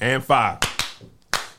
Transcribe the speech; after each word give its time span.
And 0.00 0.22
five, 0.22 0.58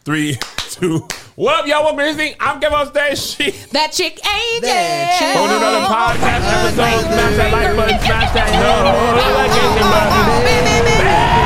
three, 0.06 0.38
two. 0.70 1.08
What 1.36 1.60
up, 1.62 1.68
y'all? 1.68 1.82
Welcome 1.84 2.00
to 2.00 2.04
this 2.06 2.16
thing. 2.18 2.36
I'm 2.40 2.60
Kev 2.62 2.72
on 2.72 2.88
Stage. 2.88 3.18
She 3.20 3.52
That 3.72 3.92
chick 3.92 4.20
Angel. 4.26 4.62
That 4.62 5.18
chick. 5.20 5.36
on 5.38 5.50
another 5.50 5.86
podcast 5.86 6.46
episode. 6.46 7.02
Smash 7.02 7.38
that 7.38 7.52
like 7.52 7.76
button. 7.76 8.00
Smash 8.00 8.34
that 8.34 8.50
notification 8.54 9.90
button. 11.28 11.37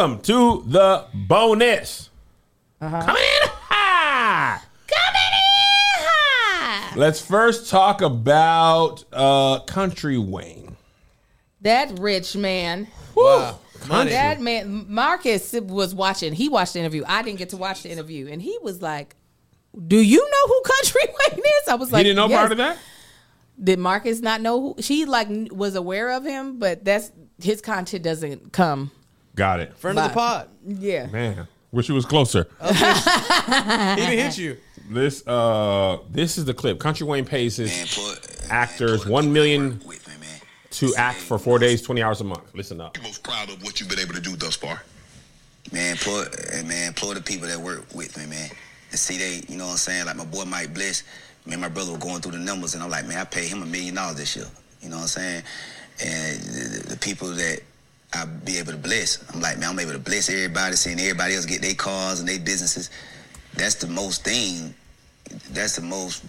Welcome 0.00 0.22
to 0.22 0.64
the 0.66 1.04
bonus. 1.12 2.08
Coming 2.80 3.02
in 3.02 3.48
high. 3.68 4.58
Come 4.86 5.14
in 5.14 5.32
high. 6.06 6.94
Let's 6.96 7.20
first 7.20 7.68
talk 7.68 8.00
about 8.00 9.04
uh, 9.12 9.60
Kountry 9.66 10.18
Wayne. 10.18 10.74
That 11.60 11.98
rich 11.98 12.34
man. 12.34 12.88
Wow. 13.14 13.58
Money. 13.88 14.12
That 14.12 14.40
man, 14.40 14.86
Marcus 14.88 15.52
was 15.52 15.94
watching. 15.94 16.32
He 16.32 16.48
watched 16.48 16.72
the 16.72 16.78
interview. 16.78 17.04
I 17.06 17.20
didn't 17.20 17.38
get 17.38 17.50
to 17.50 17.58
watch 17.58 17.82
the 17.82 17.90
interview, 17.90 18.26
and 18.26 18.40
he 18.40 18.56
was 18.62 18.80
like, 18.80 19.16
"Do 19.86 19.98
you 19.98 20.16
know 20.16 20.46
who 20.46 20.62
Kountry 20.62 21.08
Wayne 21.30 21.44
is?" 21.44 21.68
I 21.68 21.74
was 21.74 21.92
like, 21.92 22.00
he 22.00 22.04
didn't 22.04 22.16
know 22.16 22.28
yes. 22.28 22.38
part 22.38 22.52
of 22.52 22.56
that? 22.56 22.78
Did 23.62 23.78
Marcus 23.78 24.20
not 24.20 24.40
know 24.40 24.62
who? 24.62 24.76
She 24.80 25.04
like 25.04 25.28
was 25.50 25.74
aware 25.74 26.12
of 26.12 26.24
him, 26.24 26.58
but 26.58 26.86
that's 26.86 27.12
his 27.38 27.60
content 27.60 28.02
doesn't 28.02 28.54
come. 28.54 28.92
Got 29.34 29.60
it. 29.60 29.76
Friend 29.78 29.98
of 29.98 30.04
the 30.04 30.08
Bye. 30.10 30.14
pod. 30.14 30.48
Yeah, 30.66 31.06
Man, 31.06 31.46
wish 31.72 31.88
it 31.88 31.92
was 31.92 32.04
closer. 32.06 32.48
He 32.60 32.72
didn't 33.96 34.18
hit 34.18 34.38
you. 34.38 34.56
This 34.90 35.26
uh 35.26 35.98
this 36.10 36.36
is 36.38 36.44
the 36.44 36.54
clip. 36.54 36.78
Kountry 36.78 37.02
Wayne 37.02 37.24
pays 37.24 37.56
his 37.56 37.70
Man, 37.70 37.86
put, 37.86 38.50
actors 38.50 39.04
man, 39.06 39.14
put 39.14 39.24
million 39.26 39.80
with 39.86 40.06
me, 40.08 40.14
man. 40.20 40.40
to 40.72 40.94
act 40.96 41.18
for 41.18 41.38
four 41.38 41.58
days, 41.58 41.80
twenty 41.82 42.02
hours 42.02 42.20
a 42.20 42.24
month. 42.24 42.54
Listen 42.54 42.80
up. 42.80 42.96
you 42.96 43.02
most 43.04 43.22
proud 43.22 43.48
of 43.50 43.62
what 43.62 43.78
you've 43.80 43.88
been 43.88 44.00
able 44.00 44.14
to 44.14 44.20
do 44.20 44.34
thus 44.36 44.56
far? 44.56 44.82
Man, 45.72 45.96
put 45.96 46.34
and 46.52 46.66
man, 46.68 46.88
employ 46.88 47.14
the 47.14 47.20
people 47.20 47.46
that 47.48 47.58
work 47.58 47.84
with 47.94 48.16
me, 48.18 48.26
man. 48.26 48.50
And 48.90 48.98
see 48.98 49.16
they, 49.18 49.42
you 49.48 49.56
know 49.56 49.66
what 49.66 49.72
I'm 49.72 49.76
saying? 49.78 50.06
Like 50.06 50.16
my 50.16 50.24
boy 50.24 50.44
Mike 50.44 50.74
Bliss, 50.74 51.04
me 51.46 51.52
and 51.52 51.62
my 51.62 51.68
brother 51.68 51.92
were 51.92 51.98
going 51.98 52.20
through 52.20 52.32
the 52.32 52.38
numbers 52.38 52.74
and 52.74 52.82
I'm 52.82 52.90
like, 52.90 53.06
man, 53.06 53.18
I 53.18 53.24
paid 53.24 53.48
him 53.48 53.62
a 53.62 53.66
million 53.66 53.94
dollars 53.94 54.16
this 54.16 54.34
year. 54.34 54.46
You 54.80 54.88
know 54.88 54.96
what 54.96 55.02
I'm 55.02 55.08
saying? 55.08 55.42
And 56.02 56.40
the, 56.40 56.88
the 56.90 56.96
people 56.96 57.28
that 57.28 57.60
I 58.12 58.24
be 58.24 58.58
able 58.58 58.72
to 58.72 58.78
bless, 58.78 59.24
I'm 59.32 59.40
like, 59.40 59.58
man, 59.58 59.70
I'm 59.70 59.78
able 59.78 59.92
to 59.92 59.98
bless 59.98 60.28
everybody, 60.28 60.74
seeing 60.76 60.98
everybody 60.98 61.34
else 61.36 61.46
get 61.46 61.62
their 61.62 61.74
cars 61.74 62.18
and 62.20 62.28
their 62.28 62.40
businesses. 62.40 62.90
That's 63.54 63.76
the 63.76 63.86
most 63.86 64.24
thing. 64.24 64.74
That's 65.52 65.76
the 65.76 65.82
most 65.82 66.24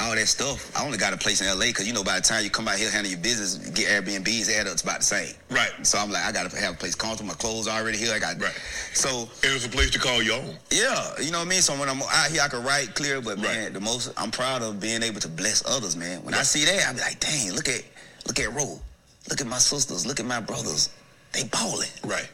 all 0.00 0.14
that 0.14 0.26
stuff. 0.26 0.74
I 0.76 0.82
only 0.84 0.96
got 0.96 1.12
a 1.12 1.16
place 1.18 1.42
in 1.42 1.46
LA 1.46 1.66
because 1.66 1.86
you 1.86 1.92
know 1.92 2.02
by 2.02 2.16
the 2.16 2.22
time 2.22 2.42
you 2.42 2.48
come 2.50 2.66
out 2.66 2.78
here 2.78 2.90
handle 2.90 3.10
your 3.12 3.20
business, 3.20 3.58
get 3.70 3.86
Airbnbs, 3.88 4.50
add 4.50 4.66
up 4.66 4.76
to 4.78 4.84
about 4.84 5.00
the 5.00 5.04
same. 5.04 5.34
Right. 5.50 5.70
So 5.86 5.98
I'm 5.98 6.10
like, 6.10 6.24
I 6.24 6.32
gotta 6.32 6.56
have 6.58 6.74
a 6.74 6.76
place 6.76 6.94
comfortable. 6.94 7.28
My 7.28 7.34
clothes 7.34 7.68
already 7.68 7.98
here. 7.98 8.12
I 8.14 8.18
got 8.18 8.40
Right. 8.40 8.58
So 8.94 9.28
And 9.44 9.52
it's 9.54 9.66
a 9.66 9.68
place 9.68 9.90
to 9.90 9.98
call 9.98 10.22
your 10.22 10.36
own. 10.40 10.56
yeah, 10.70 11.12
you 11.20 11.30
know 11.30 11.38
what 11.38 11.46
I 11.46 11.50
mean. 11.50 11.60
So 11.60 11.78
when 11.78 11.88
I'm 11.88 12.00
out 12.02 12.30
here, 12.30 12.40
I 12.42 12.48
can 12.48 12.64
write 12.64 12.94
clear. 12.94 13.20
But 13.20 13.38
man, 13.38 13.64
Right. 13.64 13.72
the 13.74 13.80
most 13.80 14.10
I'm 14.16 14.30
proud 14.30 14.62
of 14.62 14.80
being 14.80 15.02
able 15.02 15.20
to 15.20 15.28
bless 15.28 15.62
others, 15.68 15.96
man. 15.96 16.24
When 16.24 16.32
I 16.34 16.42
see 16.42 16.64
that, 16.64 16.88
I 16.88 16.92
be 16.94 17.00
like, 17.00 17.20
dang, 17.20 17.52
look 17.52 17.68
at 17.68 17.84
look 18.26 18.40
at 18.40 18.52
Ro, 18.54 18.80
look 19.28 19.40
at 19.42 19.46
my 19.46 19.58
sisters, 19.58 20.06
look 20.06 20.18
at 20.18 20.26
my 20.26 20.40
brothers. 20.40 20.88
They 21.32 21.44
balling. 21.44 21.88
Right. 22.04 22.28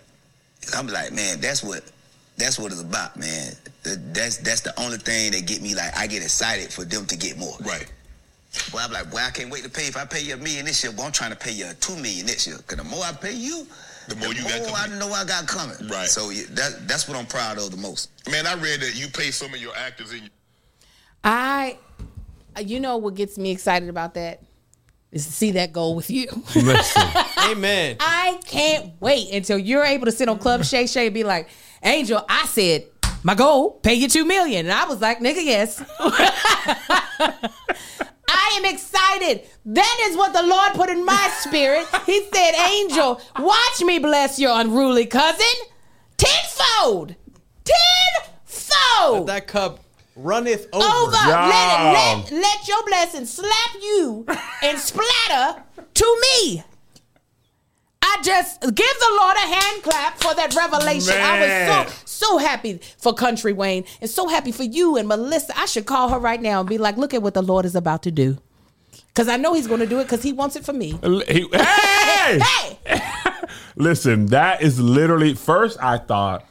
I'm 0.74 0.86
like, 0.88 1.12
man, 1.12 1.40
that's 1.40 1.62
what 1.62 1.84
that's 2.36 2.58
what 2.58 2.72
it's 2.72 2.80
about, 2.80 3.16
man. 3.16 3.52
That's 3.82 4.38
that's 4.38 4.60
the 4.60 4.78
only 4.80 4.98
thing 4.98 5.32
that 5.32 5.46
get 5.46 5.62
me 5.62 5.74
like 5.74 5.96
I 5.96 6.06
get 6.06 6.22
excited 6.22 6.72
for 6.72 6.84
them 6.84 7.06
to 7.06 7.16
get 7.16 7.38
more. 7.38 7.56
Right. 7.60 7.90
Well, 8.72 8.84
I'm 8.84 8.92
like, 8.92 9.12
well, 9.12 9.26
I 9.26 9.30
can't 9.30 9.50
wait 9.50 9.64
to 9.64 9.70
pay. 9.70 9.86
If 9.86 9.96
I 9.96 10.04
pay 10.06 10.22
you 10.22 10.34
a 10.34 10.36
million 10.36 10.64
this 10.64 10.82
year, 10.82 10.92
boy, 10.92 11.04
I'm 11.04 11.12
trying 11.12 11.30
to 11.30 11.36
pay 11.36 11.52
you 11.52 11.66
two 11.80 11.94
million 11.96 12.26
next 12.26 12.46
year. 12.46 12.56
Cause 12.66 12.78
the 12.78 12.84
more 12.84 13.04
I 13.04 13.12
pay 13.12 13.34
you, 13.34 13.66
The 14.08 14.16
more 14.16 14.32
you 14.32 14.42
got 14.42 14.66
more 14.66 14.76
I 14.76 14.86
know 14.98 15.12
I 15.12 15.24
got 15.24 15.46
coming. 15.46 15.76
Right. 15.88 16.08
So 16.08 16.30
yeah, 16.30 16.44
that 16.50 16.88
that's 16.88 17.08
what 17.08 17.16
I'm 17.16 17.26
proud 17.26 17.58
of 17.58 17.70
the 17.70 17.76
most. 17.76 18.10
Man, 18.30 18.46
I 18.46 18.54
read 18.54 18.80
that 18.80 18.94
you 18.96 19.08
pay 19.08 19.30
some 19.30 19.52
of 19.52 19.60
your 19.60 19.76
actors 19.76 20.12
in 20.12 20.28
I. 21.22 21.78
You 22.58 22.80
know 22.80 22.96
what 22.96 23.14
gets 23.14 23.36
me 23.36 23.50
excited 23.50 23.90
about 23.90 24.14
that 24.14 24.40
is 25.12 25.26
to 25.26 25.32
see 25.32 25.52
that 25.52 25.72
goal 25.72 25.94
with 25.94 26.10
you. 26.10 26.28
Amen. 27.50 27.96
I 28.00 28.40
can't 28.44 28.92
wait 29.00 29.32
until 29.32 29.58
you're 29.58 29.84
able 29.84 30.06
to 30.06 30.12
sit 30.12 30.28
on 30.28 30.38
Club 30.38 30.64
Shay 30.64 30.86
Shay 30.86 31.06
and 31.06 31.14
be 31.14 31.24
like, 31.24 31.48
Angel, 31.82 32.24
I 32.28 32.46
said 32.46 32.86
my 33.22 33.34
goal, 33.34 33.72
pay 33.82 33.94
you 33.94 34.08
two 34.08 34.24
million. 34.24 34.66
And 34.66 34.72
I 34.72 34.84
was 34.86 35.00
like, 35.00 35.18
nigga, 35.18 35.44
yes. 35.44 35.82
I 38.28 38.58
am 38.58 38.64
excited. 38.64 39.48
That 39.64 40.06
is 40.08 40.16
what 40.16 40.32
the 40.32 40.42
Lord 40.42 40.74
put 40.74 40.90
in 40.90 41.04
my 41.04 41.30
spirit. 41.40 41.86
He 42.04 42.24
said, 42.32 42.52
Angel, 42.54 43.20
watch 43.38 43.80
me 43.82 43.98
bless 43.98 44.38
your 44.38 44.58
unruly 44.58 45.06
cousin 45.06 45.44
tenfold. 46.16 47.14
Tenfold. 47.64 49.26
That 49.28 49.46
cup 49.46 49.80
runneth 50.16 50.66
over. 50.72 50.84
Over. 50.84 51.12
Let, 51.12 51.26
Job. 51.26 51.92
let, 52.30 52.32
let 52.32 52.68
your 52.68 52.84
blessing 52.86 53.26
slap 53.26 53.74
you 53.80 54.26
and 54.62 54.78
splatter 54.78 55.62
to 55.94 56.20
me. 56.22 56.64
I 58.02 58.18
just 58.22 58.60
give 58.60 58.74
the 58.74 59.18
Lord 59.20 59.36
a 59.36 59.54
hand 59.54 59.82
clap 59.82 60.18
for 60.18 60.34
that 60.34 60.54
revelation. 60.54 61.14
I 61.16 61.84
was 61.84 61.92
so 61.92 61.94
so 62.04 62.38
happy 62.38 62.80
for 62.98 63.14
Kountry 63.14 63.54
Wayne 63.54 63.84
and 64.00 64.08
so 64.08 64.28
happy 64.28 64.52
for 64.52 64.62
you 64.62 64.96
and 64.96 65.06
Melissa. 65.08 65.58
I 65.58 65.66
should 65.66 65.86
call 65.86 66.08
her 66.08 66.18
right 66.18 66.40
now 66.40 66.60
and 66.60 66.68
be 66.68 66.78
like, 66.78 66.96
look 66.96 67.12
at 67.14 67.22
what 67.22 67.34
the 67.34 67.42
Lord 67.42 67.64
is 67.66 67.74
about 67.76 68.02
to 68.04 68.10
do. 68.10 68.38
Cause 69.14 69.28
I 69.28 69.36
know 69.36 69.54
he's 69.54 69.66
gonna 69.66 69.86
do 69.86 69.98
it 69.98 70.04
because 70.04 70.22
he 70.22 70.32
wants 70.32 70.56
it 70.56 70.64
for 70.64 70.72
me. 70.72 70.98
He- 71.02 71.48
hey! 71.52 72.40
Hey! 72.40 73.00
Listen, 73.76 74.26
that 74.26 74.62
is 74.62 74.80
literally 74.80 75.34
first 75.34 75.78
I 75.82 75.98
thought 75.98 76.44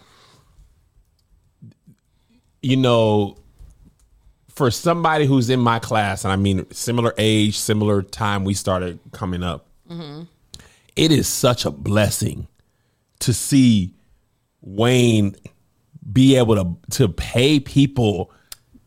you 2.61 2.77
know 2.77 3.37
for 4.55 4.71
somebody 4.71 5.25
who's 5.25 5.49
in 5.49 5.59
my 5.59 5.79
class 5.79 6.23
and 6.23 6.31
I 6.31 6.35
mean 6.37 6.65
similar 6.71 7.13
age, 7.17 7.57
similar 7.59 8.01
time 8.01 8.43
we 8.45 8.53
started 8.53 8.99
coming 9.11 9.43
up. 9.43 9.67
it 10.95 11.11
is 11.11 11.27
such 11.27 11.65
a 11.65 11.71
blessing 11.71 12.47
to 13.19 13.33
see 13.33 13.93
Wayne 14.61 15.35
be 16.11 16.35
able 16.37 16.55
to 16.55 16.75
to 16.97 17.09
pay 17.09 17.59
people 17.59 18.31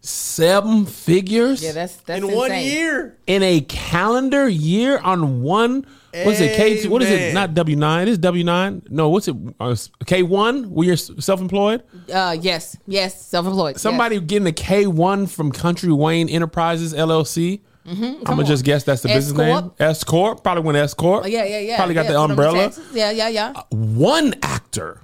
seven 0.01 0.87
figures 0.87 1.62
Yeah, 1.62 1.73
that's 1.73 1.97
that's 1.97 2.23
in 2.25 2.35
one 2.35 2.53
year. 2.55 3.17
in 3.27 3.43
a 3.43 3.61
calendar 3.62 4.49
year 4.49 4.99
on 4.99 5.43
one. 5.43 5.85
What's 6.25 6.41
it? 6.41 6.56
K 6.56 6.83
two? 6.83 6.91
What 6.91 7.03
is 7.03 7.11
it? 7.11 7.34
Not 7.34 7.55
W 7.55 7.77
nine. 7.77 8.09
It's 8.09 8.19
W 8.19 8.45
nine. 8.45 8.83
No, 8.89 9.09
what's 9.09 9.29
it? 9.29 9.37
Uh, 9.61 9.77
K 10.06 10.23
one. 10.23 10.71
Where 10.71 10.87
you're 10.89 10.97
self 10.97 11.41
employed. 11.41 11.83
Uh 12.12 12.37
yes, 12.41 12.77
yes, 12.87 13.27
self-employed. 13.27 13.79
Somebody 13.79 14.17
yes. 14.17 14.25
getting 14.27 14.49
a 14.49 14.53
K 14.53 14.87
one 14.87 15.27
from 15.27 15.53
Kountry 15.53 15.97
Wayne 15.97 16.29
Enterprises 16.29 16.95
LLC. 16.95 17.61
I'm 17.91 18.23
gonna 18.25 18.45
just 18.45 18.65
guess 18.65 18.84
that's 18.84 19.03
the 19.03 19.09
S 19.11 19.17
business 19.33 19.39
name. 19.39 19.73
S 19.79 20.05
Corp. 20.05 20.43
Probably 20.43 20.62
went 20.62 20.77
S 20.77 20.93
Corp. 20.95 21.25
Oh, 21.25 21.27
yeah, 21.27 21.45
yeah, 21.45 21.59
yeah. 21.61 21.77
Probably 21.77 21.95
got 21.95 22.05
yeah, 22.05 22.12
the 22.12 22.19
put 22.19 22.25
'em 22.25 22.25
in 22.25 22.31
umbrella. 22.33 22.59
Texas. 22.59 22.87
Yeah, 22.93 23.11
yeah, 23.11 23.29
yeah. 23.29 23.62
One 23.71 24.35
actor, 24.43 25.00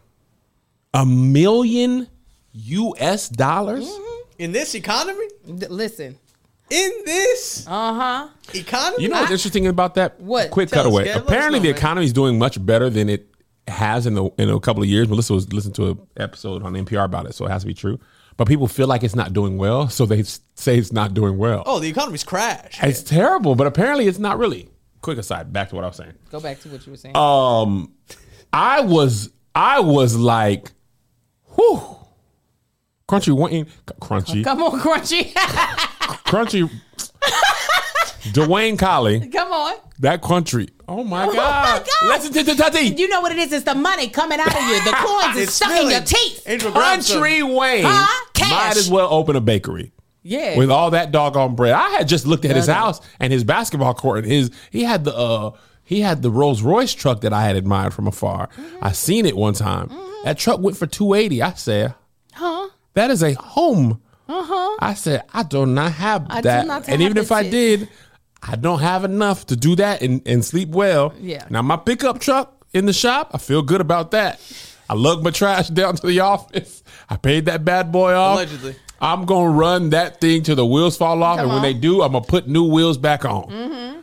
a 0.92 1.06
million 1.06 2.08
U.S. 2.52 3.28
dollars. 3.31 3.88
Mm-hmm. 3.88 4.20
In 4.38 4.52
this 4.52 4.75
economy? 4.75 5.26
D- 5.46 5.66
listen. 5.69 6.19
In 6.74 6.90
this 7.04 7.66
Uh-huh. 7.68 8.28
economy? 8.52 9.02
You 9.04 9.08
know 9.10 9.20
what's 9.20 9.30
interesting 9.30 9.66
about 9.66 9.94
that? 9.94 10.20
What? 10.20 10.50
Quick 10.50 10.68
Tell 10.70 10.80
us, 10.80 10.84
cutaway. 10.86 11.04
Gav. 11.04 11.14
Let 11.14 11.22
us 11.24 11.28
Apparently, 11.28 11.58
know, 11.60 11.62
the 11.64 11.68
man. 11.70 11.78
economy 11.78 12.06
is 12.06 12.12
doing 12.12 12.38
much 12.38 12.64
better 12.64 12.90
than 12.90 13.08
it 13.08 13.28
has 13.68 14.06
in 14.06 14.14
the 14.14 14.24
in 14.38 14.50
a 14.50 14.58
couple 14.60 14.82
of 14.82 14.88
years. 14.88 15.08
Melissa 15.08 15.34
was 15.34 15.52
listening 15.52 15.74
to 15.74 15.90
an 15.90 15.98
episode 16.16 16.62
on 16.64 16.74
NPR 16.74 17.04
about 17.04 17.26
it, 17.26 17.34
so 17.34 17.46
it 17.46 17.50
has 17.50 17.62
to 17.62 17.66
be 17.69 17.75
true. 17.75 17.99
But 18.37 18.49
people 18.49 18.66
feel 18.66 18.88
like 18.88 19.04
it's 19.04 19.14
not 19.14 19.32
doing 19.32 19.56
well, 19.56 19.88
so 19.96 20.04
they 20.06 20.20
s- 20.20 20.40
say 20.56 20.76
it's 20.76 20.93
not 20.93 21.14
doing 21.14 21.38
well. 21.38 21.62
Oh, 21.64 21.78
the 21.78 21.88
economy's 21.88 22.25
crashed. 22.25 22.82
It's 22.82 23.02
terrible, 23.02 23.54
but 23.54 23.66
apparently 23.69 24.08
it's 24.08 24.19
not 24.19 24.38
really. 24.38 24.69
Quick 25.02 25.19
aside, 25.19 25.52
back 25.52 25.69
to 25.69 25.75
what 25.76 25.84
I 25.84 25.88
was 25.88 25.96
saying. 25.96 26.14
Go 26.31 26.40
back 26.40 26.60
to 26.62 26.69
what 26.70 26.84
you 26.87 26.90
were 26.93 26.96
saying. 26.96 27.16
Um, 27.16 27.93
I 28.52 28.81
was 28.81 29.31
I 29.54 29.78
was 29.81 30.16
like, 30.16 30.72
whew, 31.54 31.81
crunchy 33.08 33.32
Wayne, 33.32 33.66
crunchy, 34.00 34.43
Come 34.43 34.62
on, 34.62 34.81
Crunchy. 34.81 35.32
crunchy. 36.08 36.70
Dwayne 38.32 38.78
Collie, 38.78 39.28
Come 39.28 39.52
on. 39.52 39.74
that 39.98 40.22
country. 40.22 40.68
Oh 40.88 41.04
my 41.04 41.26
god! 41.26 41.84
God. 41.84 42.08
Listen 42.08 42.32
to 42.32 42.42
the 42.42 42.54
Tati. 42.54 42.80
You 42.80 43.06
know 43.08 43.20
what 43.20 43.32
it 43.32 43.38
is? 43.38 43.52
It's 43.52 43.64
the 43.64 43.74
money 43.74 44.08
coming 44.08 44.40
out 44.40 44.48
of 44.48 44.62
you. 44.62 44.82
The 44.82 44.92
coins 44.96 45.36
is 45.36 45.42
It's 45.48 45.52
stuck 45.54 45.78
in 45.82 45.90
your 45.90 46.00
teeth. 46.00 46.42
Angel, 46.46 46.72
grab 46.72 47.02
some. 47.02 47.22
Kountry 47.22 47.56
Wayne 47.56 47.84
Huh? 47.86 48.26
Cash. 48.32 48.50
might 48.50 48.76
as 48.78 48.90
well 48.90 49.08
open 49.12 49.36
a 49.36 49.40
bakery. 49.42 49.92
Yeah. 50.22 50.56
With 50.56 50.70
all 50.70 50.90
that 50.92 51.12
doggone 51.12 51.54
bread, 51.54 51.72
I 51.74 51.90
had 51.90 52.08
just 52.08 52.26
looked 52.26 52.46
at 52.46 52.56
his 52.56 52.66
Yeah, 52.66 52.74
house 52.74 53.00
and 53.20 53.30
his 53.30 53.44
basketball 53.44 53.92
court 53.92 54.24
and 54.24 54.26
his. 54.32 54.50
He 54.70 54.84
had 54.84 55.04
the 55.04 55.14
uh 55.14 55.50
He 55.84 56.00
had 56.00 56.22
the 56.22 56.30
Rolls 56.30 56.62
Royce 56.62 56.94
truck 56.94 57.20
that 57.20 57.34
I 57.34 57.42
had 57.44 57.56
admired 57.56 57.92
from 57.92 58.06
afar. 58.06 58.48
Mm-hmm. 58.48 58.76
I 58.84 58.92
seen 58.92 59.26
it 59.26 59.36
one 59.36 59.52
time. 59.52 59.90
That 60.24 60.38
truck 60.38 60.60
went 60.60 60.78
for 60.78 60.86
280. 60.86 61.42
I 61.42 61.52
said, 61.52 61.94
huh? 62.32 62.68
That 62.94 63.10
is 63.10 63.22
a 63.22 63.34
home. 63.34 64.00
Uh-huh. 64.29 64.76
I 64.81 64.94
said, 64.94 65.23
I 65.32 65.43
do 65.43 65.67
not 65.67 65.93
have 65.93 66.26
I 66.31 66.37
do 66.41 66.43
that. 66.49 66.67
not 66.67 66.88
and 66.88 67.03
even 67.03 67.17
if 67.19 67.31
I 67.31 67.43
shit. 67.43 67.53
did, 67.53 67.88
I 68.43 68.56
don't 68.56 68.81
have 68.81 69.05
enough 69.05 69.47
to 69.47 69.56
do 69.56 69.76
that 69.76 70.03
and, 70.03 70.23
and 70.26 70.44
sleep 70.44 70.71
well. 70.71 71.15
Yeah. 71.21 71.47
Now 71.50 71.62
my 71.62 71.76
pickup 71.76 72.21
truck 72.21 72.65
in 72.73 72.87
the 72.87 72.93
shop, 72.93 73.31
I 73.35 73.38
feel 73.38 73.62
good 73.62 73.81
about 73.81 74.11
that. 74.12 74.41
I 74.88 74.94
lug 74.94 75.23
my 75.23 75.31
trash 75.31 75.69
down 75.81 75.97
to 75.97 76.06
the 76.06 76.21
office. 76.21 76.82
I 77.09 77.17
paid 77.17 77.47
that 77.47 77.65
bad 77.65 77.93
boy 77.93 78.15
off. 78.15 78.37
Allegedly. 78.38 78.76
I'm 79.00 79.26
gonna 79.26 79.50
run 79.50 79.91
that 79.91 80.21
thing 80.21 80.43
till 80.43 80.56
the 80.56 80.65
wheels 80.65 80.97
fall 80.97 81.23
off, 81.23 81.37
Come 81.37 81.44
and 81.47 81.49
when 81.50 81.56
on. 81.59 81.62
they 81.62 81.75
do, 81.75 82.00
I'm 82.03 82.12
gonna 82.12 82.25
put 82.25 82.49
new 82.49 82.65
wheels 82.65 82.97
back 82.97 83.25
on. 83.26 83.44
Mm-hmm. 83.50 84.00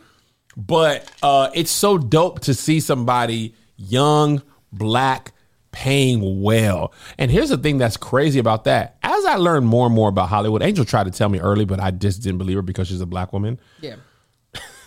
But 0.56 1.10
uh, 1.22 1.50
it's 1.54 1.70
so 1.70 1.98
dope 1.98 2.40
to 2.40 2.54
see 2.54 2.78
somebody 2.78 3.54
young, 3.76 4.42
black, 4.72 5.31
paying 5.72 6.42
well. 6.42 6.92
And 7.18 7.30
here's 7.30 7.48
the 7.48 7.56
thing 7.58 7.78
that's 7.78 7.96
crazy 7.96 8.38
about 8.38 8.64
that. 8.64 8.96
As 9.02 9.24
I 9.24 9.36
learned 9.36 9.66
more 9.66 9.86
and 9.86 9.94
more 9.94 10.08
about 10.10 10.28
Hollywood, 10.28 10.62
Angel 10.62 10.84
tried 10.84 11.04
to 11.04 11.10
tell 11.10 11.28
me 11.28 11.40
early, 11.40 11.64
but 11.64 11.80
I 11.80 11.90
just 11.90 12.22
didn't 12.22 12.38
believe 12.38 12.56
her 12.56 12.62
because 12.62 12.88
she's 12.88 13.00
a 13.00 13.06
black 13.06 13.32
woman. 13.32 13.58
Yeah. 13.80 13.96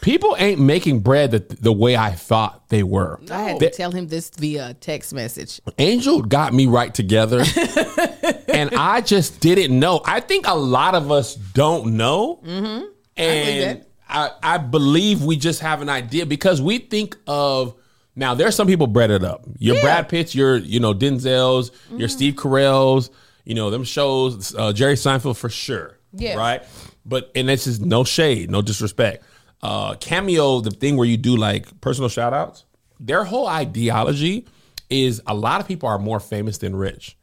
People 0.02 0.36
ain't 0.38 0.62
making 0.62 1.00
bread 1.00 1.32
the, 1.32 1.40
the 1.60 1.74
way 1.74 1.98
I 1.98 2.12
thought 2.12 2.70
they 2.70 2.84
were. 2.84 3.20
I 3.32 3.42
had 3.42 3.60
They- 3.60 3.70
to 3.70 3.76
tell 3.76 3.92
him 3.92 4.08
this 4.08 4.30
via 4.30 4.76
text 4.76 5.14
message. 5.16 5.60
Angel 5.80 6.22
got 6.22 6.54
me 6.54 6.68
right 6.68 6.94
together. 6.94 7.40
and 8.48 8.70
I 8.76 9.02
just 9.02 9.40
didn't 9.40 9.78
know. 9.80 10.02
I 10.06 10.20
think 10.20 10.46
a 10.48 10.54
lot 10.54 10.94
of 10.94 11.12
us 11.12 11.34
don't 11.36 11.98
know. 11.98 12.40
Mm-hmm. 12.46 12.62
believe 12.62 12.90
And 13.18 13.80
that. 13.82 13.88
I, 14.08 14.32
I 14.44 14.58
believe 14.60 15.24
we 15.24 15.38
just 15.38 15.62
have 15.62 15.82
an 15.82 15.90
idea 15.90 16.28
because 16.28 16.62
we 16.62 16.78
think 16.78 17.18
of 17.26 17.74
now 18.16 18.34
there's 18.34 18.56
some 18.56 18.68
people 18.68 18.88
bred 18.88 19.12
it 19.12 19.24
up. 19.24 19.44
Your 19.58 19.80
Brad 19.82 20.08
Pitts, 20.10 20.34
your 20.36 20.58
you 20.58 20.80
know 20.80 20.94
Denzel's, 20.94 21.72
Mm-hmm. 21.72 22.00
your 22.00 22.10
Steve 22.10 22.36
Carell's, 22.36 23.10
you 23.44 23.56
know 23.56 23.70
them 23.70 23.84
shows, 23.84 24.56
uh, 24.56 24.72
Jerry 24.74 24.96
Seinfeld 24.96 25.38
for 25.38 25.50
sure. 25.50 25.98
Yeah. 26.14 26.36
Right. 26.36 26.64
But 27.06 27.32
and 27.36 27.50
this 27.50 27.68
is 27.68 27.80
no 27.82 28.04
shade, 28.04 28.50
no 28.50 28.62
disrespect. 28.62 29.24
Uh, 29.62 29.96
Cameo, 29.96 30.62
the 30.62 30.72
thing 30.72 30.96
where 30.98 31.08
you 31.08 31.18
do 31.18 31.36
like 31.36 31.82
personal 31.82 32.10
shout 32.10 32.34
outs, 32.34 32.66
their 33.00 33.24
whole 33.24 33.48
ideology 33.48 34.48
is 34.90 35.22
a 35.28 35.34
lot 35.34 35.60
of 35.62 35.68
people 35.68 35.90
are 35.90 35.98
more 36.00 36.20
famous 36.20 36.58
than 36.60 36.76
rich. 36.76 37.18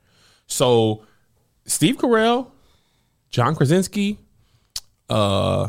So 0.46 1.04
Steve 1.64 1.96
Carell, 1.96 2.50
John 3.30 3.54
Krasinski, 3.54 4.18
uh, 5.08 5.68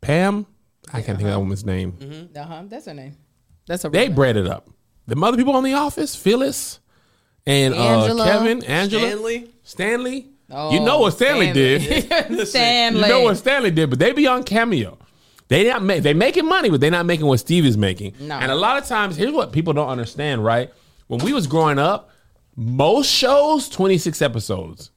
Pam, 0.00 0.46
I 0.92 1.02
can't 1.02 1.18
think 1.18 1.22
of 1.22 1.26
that 1.34 1.38
woman's 1.38 1.64
name. 1.64 2.28
Uh 2.36 2.42
huh. 2.42 2.62
That's 2.68 2.86
her 2.86 2.94
name. 2.94 3.16
That's 3.70 3.84
her. 3.84 3.88
They 3.88 4.08
real 4.08 4.16
bred 4.16 4.36
it 4.36 4.48
up. 4.48 4.68
The 5.06 5.16
other 5.16 5.36
people 5.36 5.54
on 5.54 5.62
the 5.62 5.74
office, 5.74 6.16
Phyllis 6.16 6.80
and 7.46 7.72
uh, 7.72 8.12
Kevin, 8.24 8.64
Angela, 8.64 9.06
Stanley. 9.06 9.50
Stanley. 9.62 10.28
Oh, 10.50 10.72
you 10.72 10.80
know 10.80 10.98
what 10.98 11.12
Stanley, 11.12 11.52
Stanley. 11.52 12.36
did. 12.36 12.48
Stanley. 12.48 13.00
You 13.02 13.08
know 13.08 13.20
what 13.20 13.36
Stanley 13.36 13.70
did, 13.70 13.88
but 13.88 14.00
they 14.00 14.12
be 14.12 14.26
on 14.26 14.42
Cameo. 14.42 14.98
They 15.46 15.68
not 15.68 15.84
make 15.84 16.02
they 16.02 16.14
making 16.14 16.46
money, 16.46 16.68
but 16.68 16.80
they 16.80 16.90
not 16.90 17.06
making 17.06 17.26
what 17.26 17.38
Steve 17.38 17.64
is 17.64 17.76
making. 17.76 18.14
No. 18.18 18.34
And 18.34 18.50
a 18.50 18.56
lot 18.56 18.76
of 18.76 18.86
times, 18.88 19.16
here's 19.16 19.32
what 19.32 19.52
people 19.52 19.72
don't 19.72 19.88
understand, 19.88 20.44
right? 20.44 20.72
When 21.06 21.20
we 21.24 21.32
was 21.32 21.46
growing 21.46 21.78
up, 21.78 22.10
most 22.56 23.08
shows 23.08 23.68
26 23.68 24.20
episodes, 24.20 24.90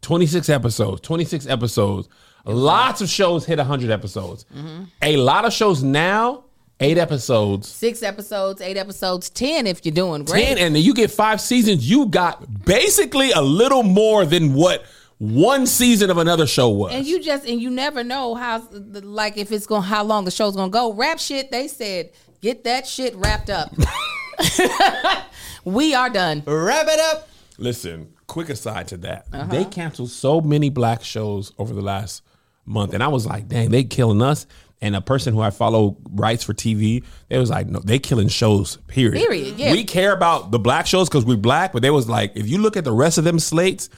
26 0.00 0.48
episodes, 0.48 1.00
26 1.02 1.46
episodes. 1.46 2.08
Lots 2.44 3.00
of 3.00 3.08
shows 3.08 3.46
hit 3.46 3.58
100 3.58 3.90
episodes. 3.90 4.46
Mm-hmm. 4.54 4.84
A 5.02 5.16
lot 5.16 5.44
of 5.44 5.52
shows 5.52 5.82
now, 5.84 6.44
eight 6.80 6.98
episodes. 6.98 7.68
Six 7.68 8.02
episodes, 8.02 8.60
eight 8.60 8.76
episodes, 8.76 9.30
ten 9.30 9.66
if 9.66 9.84
you're 9.84 9.94
doing 9.94 10.24
great. 10.24 10.44
10 10.46 10.58
and 10.58 10.74
then 10.76 10.82
you 10.82 10.92
get 10.94 11.10
five 11.10 11.40
seasons 11.40 11.88
you 11.88 12.06
got 12.06 12.64
basically 12.64 13.30
a 13.32 13.40
little 13.40 13.82
more 13.82 14.24
than 14.26 14.52
what 14.54 14.84
one 15.18 15.66
season 15.66 16.10
of 16.10 16.18
another 16.18 16.46
show 16.46 16.68
was 16.68 16.92
And 16.92 17.06
you 17.06 17.22
just 17.22 17.46
and 17.46 17.60
you 17.62 17.70
never 17.70 18.04
know 18.04 18.34
how 18.34 18.62
like 18.70 19.38
if 19.38 19.50
it's 19.52 19.66
going 19.66 19.82
to 19.82 19.88
how 19.88 20.04
long 20.04 20.24
the 20.26 20.30
show's 20.30 20.54
going 20.54 20.70
to 20.70 20.72
go. 20.72 20.92
Rap 20.92 21.18
shit, 21.18 21.50
they 21.50 21.68
said 21.68 22.10
get 22.42 22.64
that 22.64 22.86
shit 22.86 23.14
wrapped 23.16 23.48
up. 23.48 23.72
we 25.64 25.94
are 25.94 26.10
done. 26.10 26.42
Wrap 26.46 26.86
it 26.88 27.00
up. 27.00 27.28
listen 27.58 28.12
quick 28.26 28.48
aside 28.50 28.88
to 28.88 28.96
that 28.98 29.24
Uh-huh. 29.32 29.46
they 29.46 29.64
canceled 29.64 30.10
so 30.10 30.40
many 30.40 30.68
black 30.68 31.02
shows 31.02 31.52
over 31.58 31.72
the 31.72 31.80
last 31.80 32.22
month 32.66 32.92
and 32.92 33.00
i 33.02 33.06
was 33.08 33.24
like 33.24 33.46
dang 33.48 33.70
they 33.70 33.84
killing 33.84 34.20
us 34.20 34.46
and 34.80 34.94
a 34.94 35.00
person 35.00 35.34
who 35.34 35.40
i 35.40 35.50
follow 35.50 35.96
writes 36.10 36.44
for 36.44 36.54
tv 36.54 37.04
they 37.28 37.38
was 37.38 37.50
like 37.50 37.66
no 37.66 37.80
they 37.80 37.98
killing 37.98 38.28
shows 38.28 38.76
period. 38.88 39.20
Period, 39.20 39.58
yeah. 39.58 39.72
we 39.72 39.84
care 39.84 40.12
about 40.12 40.50
the 40.50 40.58
black 40.58 40.86
shows 40.86 41.08
because 41.08 41.24
we're 41.24 41.36
black 41.36 41.72
but 41.72 41.82
they 41.82 41.90
was 41.90 42.08
like 42.08 42.32
if 42.36 42.48
you 42.48 42.58
look 42.58 42.76
at 42.76 42.84
the 42.84 42.92
rest 42.92 43.18
of 43.18 43.24
them 43.24 43.38
slates 43.38 43.88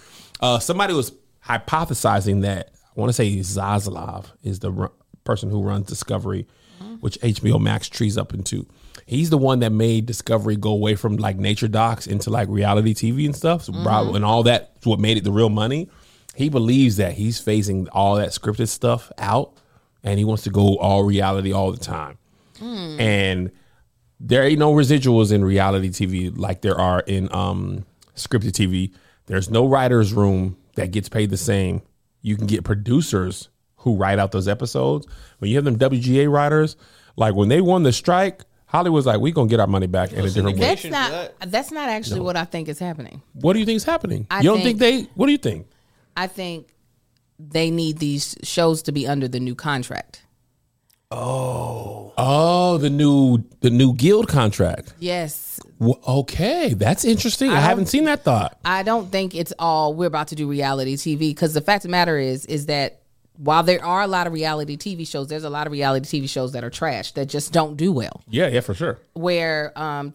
uh, 0.41 0.59
somebody 0.59 0.95
was 0.95 1.13
hypothesizing 1.45 2.43
that 2.43 2.73
i 2.97 3.01
want 3.01 3.09
to 3.09 3.13
say 3.13 3.37
zaslav 3.39 4.27
is 4.43 4.61
the 4.61 4.71
ru- 4.71 4.93
person 5.25 5.51
who 5.51 5.63
runs 5.63 5.87
discovery 5.87 6.47
which 7.01 7.19
hbo 7.21 7.61
max 7.61 7.89
trees 7.89 8.17
up 8.17 8.35
into. 8.35 8.67
He's 9.07 9.31
the 9.31 9.39
one 9.39 9.61
that 9.61 9.73
made 9.73 10.05
discovery 10.05 10.57
go 10.57 10.71
away 10.71 10.95
from 10.95 11.17
like 11.17 11.37
nature 11.39 11.69
docs 11.69 12.07
into 12.07 12.31
like 12.31 12.49
reality 12.49 12.95
tv 12.95 13.25
and 13.25 13.35
stuff 13.35 13.65
so 13.65 13.73
Bravo 13.73 14.15
and 14.15 14.25
all 14.25 14.43
that's 14.43 14.87
what 14.87 15.01
made 15.01 15.17
it 15.17 15.25
the 15.25 15.33
real 15.33 15.49
money. 15.49 15.89
He 16.35 16.49
believes 16.51 16.97
that 16.97 17.15
he's 17.15 17.41
phasing 17.41 17.89
all 17.91 18.17
that 18.17 18.29
scripted 18.29 18.69
stuff 18.69 19.11
out 19.19 19.55
and 20.05 20.19
he 20.19 20.25
wants 20.25 20.45
to 20.45 20.51
go 20.51 20.77
all 20.79 21.03
reality 21.03 21.53
all 21.53 21.73
the 21.73 21.79
time 21.79 22.19
and 22.61 23.51
there 24.21 24.43
ain't 24.45 24.59
no 24.59 24.73
residuals 24.73 25.33
in 25.33 25.45
reality 25.45 25.91
TV 25.91 26.37
like 26.37 26.61
there 26.61 26.79
are 26.79 27.01
in 27.01 27.33
um, 27.33 27.85
scripted 28.17 28.51
TV. 28.53 28.93
There's 29.27 29.51
no 29.51 29.67
writer's 29.67 30.13
room 30.13 30.57
that 30.75 30.91
gets 30.91 31.09
paid 31.09 31.31
the 31.31 31.37
same. 31.37 31.83
You 32.23 32.37
can 32.37 32.47
get 32.47 32.65
producers 32.65 33.49
who 33.77 33.97
write 33.97 34.19
out 34.19 34.33
those 34.33 34.49
episodes. 34.49 35.07
When 35.39 35.51
you 35.51 35.57
have 35.57 35.65
them 35.65 35.79
WGA 35.79 36.31
writers, 36.31 36.77
like 37.17 37.35
when 37.35 37.49
they 37.49 37.61
won 37.61 37.85
the 37.85 37.93
strike, 37.93 38.43
Hollywood's 38.67 39.07
like, 39.07 39.21
we're 39.21 39.33
gonna 39.33 39.49
get 39.49 39.61
our 39.61 39.67
money 39.67 39.87
back 39.87 40.13
in 40.13 40.21
a 40.25 40.31
different 40.31 40.59
way. 40.59 40.75
That's 40.75 40.85
not 40.85 41.33
that's 41.47 41.71
not 41.71 41.89
actually 41.89 42.21
what 42.21 42.37
I 42.37 42.45
think 42.45 42.69
is 42.69 42.79
happening. 42.79 43.23
What 43.35 43.53
do 43.53 43.61
you 43.61 43.67
think 43.67 43.77
is 43.77 43.85
happening? 43.85 44.27
I 44.31 44.39
you 44.39 44.45
don't 44.45 44.63
think, 44.63 44.79
think- 44.79 45.07
they? 45.07 45.13
What 45.15 45.27
do 45.27 45.33
you 45.33 45.39
think? 45.39 45.69
I 46.17 46.27
think 46.27 46.75
they 47.39 47.71
need 47.71 47.99
these 47.99 48.37
shows 48.43 48.83
to 48.83 48.93
be 48.93 49.07
under 49.07 49.29
the 49.29 49.41
new 49.41 49.55
contract. 49.55 50.23
Oh, 51.11 52.13
Oh, 52.21 52.79
the 52.79 52.91
new 52.91 53.45
the 53.61 53.71
new 53.71 53.95
guild 53.95 54.29
contract. 54.29 54.93
Yes. 54.99 55.61
Well, 55.79 56.01
okay, 56.07 56.75
that's 56.75 57.05
interesting. 57.05 57.51
I, 57.51 57.55
don't- 57.55 57.63
haven't 57.63 57.87
seen 57.87 58.05
that 58.05 58.25
thought. 58.25 58.59
I 58.65 58.83
don't 58.83 59.11
think 59.11 59.35
it's 59.35 59.53
all 59.59 59.95
we're 59.95 60.07
about 60.07 60.29
to 60.29 60.35
do 60.35 60.49
reality 60.49 60.97
TV 60.97 61.19
because 61.31 61.55
the 61.55 61.61
fact 61.61 61.85
of 61.85 61.89
the 61.89 61.93
matter 61.93 62.19
is 62.19 62.45
is 62.47 62.67
that 62.67 63.03
while 63.37 63.63
there 63.63 63.83
are 63.85 64.03
a 64.03 64.09
lot 64.09 64.27
of 64.27 64.33
reality 64.33 64.77
TV 64.77 65.07
shows, 65.07 65.29
there's 65.29 65.45
a 65.45 65.51
lot 65.51 65.67
of 65.69 65.73
reality 65.73 66.21
TV 66.21 66.29
shows 66.29 66.53
that 66.53 66.65
are 66.65 66.71
trash 66.71 67.13
that 67.13 67.27
just 67.27 67.53
don't 67.53 67.77
do 67.77 67.93
well. 67.93 68.21
Yeah, 68.29 68.49
yeah, 68.49 68.61
for 68.61 68.75
sure. 68.75 68.99
Where 69.15 69.73
um, 69.79 70.13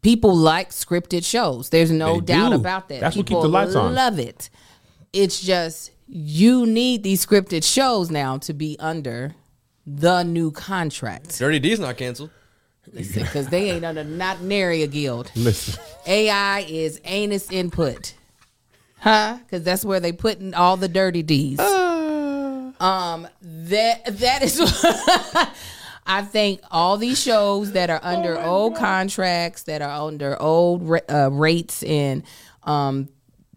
people 0.00 0.34
like 0.34 0.70
scripted 0.70 1.24
shows, 1.26 1.68
there's 1.68 1.90
no 1.90 2.20
They 2.20 2.32
doubt 2.32 2.50
do. 2.50 2.56
about 2.56 2.88
that. 2.88 3.00
That's 3.00 3.14
what 3.16 3.26
keeps 3.26 3.28
People 3.36 3.42
the 3.42 3.48
lights 3.48 3.74
on. 3.74 3.94
Love 3.94 4.18
it. 4.18 4.48
It's 5.12 5.40
just 5.42 5.90
you 6.16 6.64
need 6.64 7.02
these 7.02 7.26
scripted 7.26 7.64
shows 7.64 8.08
now 8.08 8.38
to 8.38 8.54
be 8.54 8.76
under 8.78 9.34
the 9.84 10.22
new 10.22 10.52
contract 10.52 11.36
Dirty 11.38 11.58
D's 11.58 11.80
not 11.80 11.96
canceled. 11.96 12.30
because 12.92 13.48
they 13.48 13.72
ain't 13.72 13.84
under 13.84 14.04
not 14.04 14.40
nary 14.40 14.82
a 14.82 14.86
guild. 14.86 15.32
Listen, 15.34 15.82
AI 16.06 16.60
is 16.68 17.00
anus 17.04 17.50
input. 17.50 18.14
Huh? 18.98 19.38
Because 19.44 19.64
that's 19.64 19.84
where 19.84 19.98
they 20.00 20.12
putting 20.12 20.54
all 20.54 20.76
the 20.76 20.88
dirty 20.88 21.22
D's. 21.22 21.58
um, 21.58 23.28
that 23.42 24.04
that 24.06 24.42
is. 24.42 24.60
I 26.06 26.22
think 26.22 26.60
all 26.70 26.96
these 26.96 27.20
shows 27.20 27.72
that 27.72 27.90
are 27.90 28.00
under 28.02 28.40
old 28.40 28.76
contracts, 28.76 29.64
that 29.64 29.82
are 29.82 30.06
under 30.06 30.40
old 30.40 30.88
uh, 31.10 31.30
rates 31.32 31.82
and 31.82 32.22
um, 32.62 33.08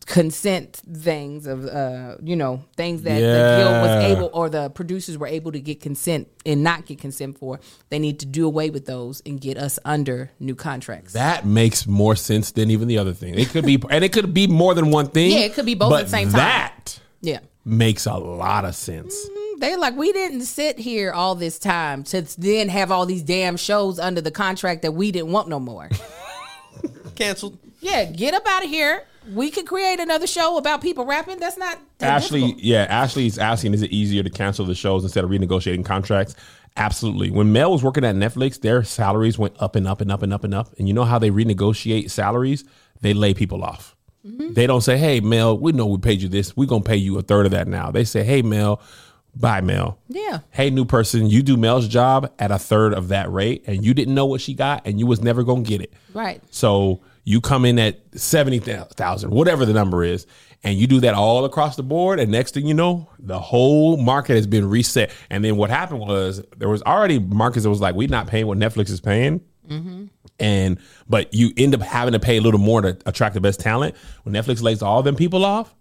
consent 0.08 0.82
things 0.94 1.46
of 1.46 1.66
uh, 1.66 2.16
you 2.24 2.36
know 2.36 2.64
things 2.78 3.04
that 3.04 3.20
the 3.20 3.58
guild 3.58 3.82
was 3.84 4.04
able 4.06 4.30
or 4.34 4.50
the 4.50 4.70
producers 4.70 5.18
were 5.18 5.28
able 5.28 5.52
to 5.52 5.60
get 5.60 5.82
consent 5.82 6.30
and 6.46 6.64
not 6.64 6.86
get 6.86 6.98
consent 6.98 7.38
for. 7.38 7.60
They 7.90 8.00
need 8.00 8.20
to 8.22 8.26
do 8.26 8.48
away 8.48 8.70
with 8.70 8.86
those 8.86 9.22
and 9.26 9.40
get 9.40 9.58
us 9.58 9.78
under 9.84 10.32
new 10.40 10.56
contracts. 10.56 11.14
that 11.14 11.46
makes 11.46 11.86
more 11.86 12.16
sense 12.16 12.52
than 12.52 12.72
even 12.72 12.88
the 12.88 12.98
other 12.98 13.14
thing. 13.14 13.38
It 13.38 13.50
could 13.50 13.66
be, 13.66 13.78
and 13.90 14.04
it 14.04 14.14
could 14.14 14.34
be 14.34 14.48
more 14.48 14.74
than 14.74 14.92
one 14.92 15.08
thing. 15.10 15.32
Yeah, 15.32 15.40
it 15.40 15.54
could 15.54 15.66
be 15.66 15.76
both 15.76 15.94
at 15.94 16.06
the 16.06 16.10
same 16.10 16.30
time. 16.30 16.38
That 16.38 17.00
yeah. 17.22 17.40
makes 17.66 18.06
a 18.06 18.16
lot 18.16 18.64
of 18.64 18.76
sense. 18.76 19.16
They 19.60 19.76
like 19.76 19.96
we 19.98 20.14
didn't 20.14 20.42
sit 20.44 20.80
here 20.80 21.12
all 21.12 21.36
this 21.36 21.60
time 21.60 22.04
to 22.06 22.22
then 22.40 22.70
have 22.70 22.92
all 22.92 23.06
these 23.06 23.24
damn 23.24 23.58
shows 23.58 24.00
under 24.00 24.22
the 24.22 24.32
contract 24.32 24.84
that 24.84 24.94
we 24.94 25.12
didn't 25.12 25.32
want 25.32 25.50
no 25.50 25.60
more. 25.60 25.90
Canceled. 27.16 27.58
yeah, 27.82 28.06
get 28.06 28.34
up 28.34 28.48
out 28.48 28.64
of 28.64 28.70
here. 28.70 29.04
We 29.34 29.52
could 29.52 29.68
create 29.68 30.00
another 30.00 30.28
show 30.28 30.58
about 30.58 30.82
people 30.82 31.06
rapping. 31.06 31.40
That's 31.40 31.58
not 31.58 31.80
that 32.00 32.24
Ashley, 32.24 32.42
difficult. 32.42 32.64
yeah, 32.64 32.84
Ashley's 32.90 33.38
asking, 33.38 33.74
is 33.74 33.82
it 33.82 33.92
easier 33.92 34.24
to 34.24 34.30
cancel 34.30 34.66
the 34.66 34.76
shows 34.76 35.04
instead 35.04 35.24
of 35.24 35.30
renegotiating 35.30 35.86
contracts? 35.86 36.36
Absolutely. 36.78 37.32
When 37.32 37.52
Mel 37.52 37.72
was 37.72 37.84
working 37.84 38.06
at 38.06 38.16
Netflix, 38.16 38.62
their 38.62 38.84
salaries 38.84 39.38
went 39.40 39.56
up 39.60 39.76
and 39.76 39.88
up 39.88 40.00
and 40.00 40.12
up 40.12 40.22
and 40.22 40.32
up 40.32 40.44
and 40.44 40.54
up. 40.54 40.70
And 40.78 40.88
you 40.88 40.94
know 40.94 41.06
how 41.06 41.20
they 41.20 41.32
renegotiate 41.32 42.12
salaries? 42.12 42.64
They 43.02 43.14
lay 43.14 43.34
people 43.34 43.64
off. 43.64 43.96
Mm-hmm. 44.26 44.54
They 44.54 44.68
don't 44.68 44.82
say, 44.82 44.98
hey, 44.98 45.20
Mel, 45.20 45.58
we 45.58 45.72
know 45.72 45.88
we 45.88 45.98
paid 45.98 46.22
you 46.22 46.30
this. 46.30 46.56
We're 46.56 46.68
going 46.68 46.84
to 46.84 46.88
pay 46.88 46.98
you 46.98 47.18
a 47.18 47.22
third 47.22 47.46
of 47.46 47.52
that 47.52 47.68
now. 47.68 47.92
They 47.92 48.04
say, 48.04 48.24
hey, 48.24 48.42
Mel, 48.42 48.82
bye, 49.36 49.62
Mel. 49.62 50.00
Yeah. 50.08 50.40
Hey, 50.52 50.70
new 50.70 50.86
person, 50.86 51.28
you 51.28 51.42
do 51.42 51.58
Mel's 51.58 51.88
job 51.88 52.32
at 52.38 52.52
a 52.52 52.60
third 52.60 52.94
of 52.94 53.08
that 53.08 53.32
rate, 53.32 53.64
and 53.68 53.86
you 53.86 53.94
didn't 53.94 54.14
know 54.14 54.26
what 54.26 54.42
she 54.42 54.54
got, 54.54 54.86
and 54.86 55.00
you 55.00 55.08
was 55.08 55.22
never 55.22 55.44
going 55.44 55.64
to 55.64 55.70
get 55.70 55.82
it. 55.82 55.94
Right. 56.14 56.44
So 56.52 57.02
you 57.28 57.42
come 57.42 57.66
in 57.66 57.78
at 57.78 58.00
70,000, 58.18 59.32
whatever 59.32 59.66
the 59.66 59.74
number 59.74 60.02
is, 60.02 60.26
and 60.64 60.78
you 60.78 60.88
do 60.88 61.02
that 61.02 61.14
all 61.14 61.44
across 61.44 61.76
the 61.76 61.84
board. 61.84 62.22
And 62.22 62.32
next 62.32 62.54
thing 62.54 62.66
you 62.66 62.74
know, 62.74 63.10
the 63.20 63.38
whole 63.38 63.98
market 63.98 64.38
has 64.38 64.48
been 64.48 64.70
reset. 64.70 65.12
And 65.30 65.44
then 65.44 65.58
what 65.58 65.70
happened 65.70 66.00
was 66.00 66.42
there 66.56 66.70
was 66.70 66.82
already 66.84 67.20
markets 67.20 67.64
that 67.64 67.70
was 67.70 67.82
like, 67.82 67.96
we're 67.96 68.08
not 68.08 68.28
paying 68.28 68.48
what 68.48 68.58
Netflix 68.58 68.90
is 68.90 69.02
paying. 69.02 69.42
Mm-hmm. 69.68 70.06
And, 70.40 70.80
but 71.10 71.34
you 71.34 71.52
end 71.58 71.76
up 71.76 71.82
having 71.82 72.14
to 72.14 72.20
pay 72.20 72.38
a 72.38 72.42
little 72.42 72.62
more 72.62 72.82
to 72.82 72.98
attract 73.06 73.34
the 73.34 73.42
best 73.42 73.60
talent. 73.60 73.98
When 74.24 74.34
Netflix 74.34 74.62
lays 74.62 74.82
all 74.82 75.04
them 75.04 75.18
people 75.18 75.44
off, 75.44 75.76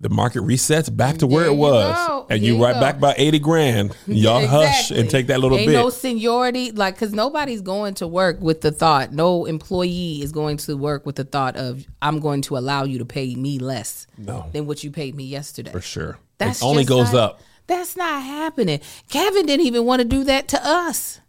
the 0.00 0.08
market 0.08 0.42
resets 0.42 0.94
back 0.94 1.18
to 1.18 1.26
where 1.26 1.44
There 1.44 1.52
it 1.52 1.56
was. 1.56 2.26
And 2.30 2.42
you 2.42 2.54
you 2.56 2.62
right 2.64 2.74
go. 2.74 2.80
back 2.80 3.00
by 3.00 3.14
80 3.16 3.38
grand. 3.40 3.96
Y'all 4.06 4.46
hush 4.46 4.90
and 4.92 5.10
take 5.10 5.26
that 5.26 5.40
little 5.40 5.58
Ain't 5.58 5.66
bit. 5.68 5.74
no 5.74 5.90
seniority, 5.90 6.70
like, 6.70 6.94
because 6.94 7.12
nobody's 7.12 7.62
going 7.62 7.94
to 7.94 8.06
work 8.06 8.40
with 8.40 8.60
the 8.60 8.70
thought. 8.70 9.12
No 9.12 9.44
employee 9.44 10.22
is 10.22 10.30
going 10.30 10.56
to 10.58 10.76
work 10.76 11.04
with 11.04 11.16
the 11.16 11.24
thought 11.24 11.56
of 11.56 11.84
I'm 12.00 12.20
going 12.20 12.42
to 12.42 12.56
allow 12.56 12.84
you 12.84 12.98
to 12.98 13.04
pay 13.04 13.34
me 13.34 13.58
less 13.58 14.06
No. 14.16 14.46
than 14.52 14.66
what 14.66 14.84
you 14.84 14.90
paid 14.92 15.14
me 15.16 15.24
yesterday. 15.24 15.72
for 15.72 15.80
sure. 15.80 16.18
That's 16.38 16.62
it 16.62 16.64
only 16.64 16.84
goes 16.84 17.12
not- 17.12 17.20
up. 17.20 17.40
That's 17.66 17.96
not 17.96 18.22
happening. 18.22 18.80
Kevin 19.10 19.44
didn't 19.46 19.66
even 19.66 19.84
want 19.84 20.00
to 20.00 20.08
do 20.08 20.24
that 20.24 20.48
to 20.48 20.60
us. 20.64 21.20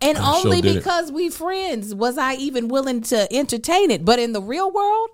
And 0.00 0.16
I'm 0.16 0.42
sure 0.42 0.46
only 0.52 0.60
did 0.60 0.76
it. 0.76 0.78
because 0.78 1.10
we 1.10 1.28
friends 1.30 1.92
was 1.94 2.16
I 2.16 2.34
even 2.34 2.68
willing 2.68 3.00
to 3.02 3.26
entertain 3.34 3.90
it. 3.90 4.04
But 4.04 4.20
in 4.20 4.32
the 4.32 4.40
real 4.40 4.70
world, 4.70 5.10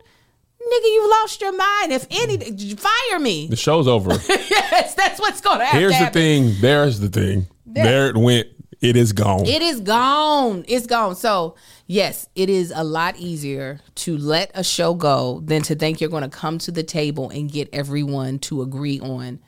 nigga, 0.73 0.85
you 0.85 1.11
lost 1.11 1.40
your 1.40 1.56
mind. 1.56 1.92
If 1.92 2.06
any, 2.11 2.38
fire 2.76 3.18
me. 3.18 3.47
The 3.49 3.56
show's 3.56 3.88
over. 3.88 4.11
yes, 4.28 4.94
that's 4.94 5.21
what's 5.21 5.40
going 5.40 5.61
to 5.61 5.64
happen. 5.64 5.80
Here's 5.80 5.99
the 5.99 6.11
thing. 6.11 6.54
There's 6.61 7.00
the 7.00 7.09
thing. 7.09 7.47
There 7.66 8.09
it 8.09 8.16
went. 8.16 8.49
It 8.80 8.97
is 8.97 9.12
gone. 9.12 9.47
It 9.47 9.62
is 9.62 9.80
gone. 9.80 10.64
It's 10.68 10.87
gone. 10.87 11.16
So, 11.16 11.54
yes, 11.87 12.28
it 12.35 12.50
is 12.50 12.71
a 12.75 12.85
lot 12.85 13.16
easier 13.16 13.80
to 13.94 14.18
let 14.18 14.50
a 14.54 14.62
show 14.62 14.94
go 14.94 15.40
than 15.44 15.62
to 15.62 15.75
think 15.75 16.00
you're 16.00 16.11
going 16.11 16.23
to 16.23 16.28
come 16.28 16.59
to 16.59 16.71
the 16.71 16.83
table 16.83 17.30
and 17.30 17.50
get 17.50 17.71
everyone 17.73 18.38
to 18.40 18.61
agree 18.61 19.00
on 19.00 19.40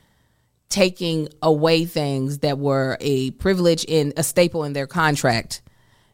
taking 0.69 1.29
away 1.41 1.85
things 1.85 2.39
that 2.39 2.57
were 2.57 2.97
a 2.99 3.31
privilege 3.31 3.85
in 3.85 4.11
a 4.17 4.23
staple 4.23 4.63
in 4.63 4.73
their 4.73 4.87
contract 4.87 5.61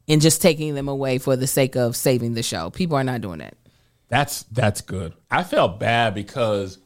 and 0.08 0.22
just 0.22 0.42
taking 0.42 0.76
them 0.76 0.88
away 0.88 1.18
for 1.18 1.36
the 1.36 1.48
sake 1.48 1.76
of 1.76 1.96
saving 1.96 2.34
the 2.34 2.44
show. 2.44 2.70
People 2.70 2.98
are 2.98 3.04
not 3.04 3.22
doing 3.22 3.40
that. 3.40 3.56
That's 4.14 4.44
that's 4.44 4.82
good. 4.82 5.16
I 5.32 5.44
felt 5.44 5.80
bad 5.80 6.14
because 6.14 6.78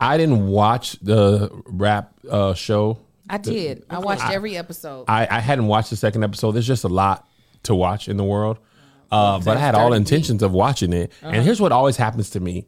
I 0.00 0.16
didn't 0.16 0.46
watch 0.46 0.92
the 1.02 1.50
rap 1.66 2.10
uh, 2.26 2.54
show. 2.54 3.00
I 3.28 3.36
did. 3.36 3.84
I 3.90 3.98
watched 3.98 4.24
every 4.30 4.56
episode. 4.56 5.04
I, 5.08 5.28
I 5.30 5.40
hadn't 5.40 5.66
watched 5.66 5.90
the 5.90 5.96
second 5.96 6.24
episode. 6.24 6.52
There's 6.52 6.66
just 6.66 6.84
a 6.84 6.88
lot 6.88 7.28
to 7.64 7.74
watch 7.74 8.08
in 8.08 8.16
the 8.16 8.24
world. 8.24 8.60
Uh, 9.12 9.40
but 9.40 9.58
I 9.58 9.60
had 9.60 9.74
all 9.74 9.90
30 9.90 9.96
intentions 9.96 10.42
of 10.42 10.52
watching 10.52 10.94
it. 10.94 11.12
Uh-huh. 11.22 11.34
And 11.34 11.44
here's 11.44 11.60
what 11.60 11.70
always 11.70 11.98
happens 11.98 12.30
to 12.30 12.40
me. 12.40 12.66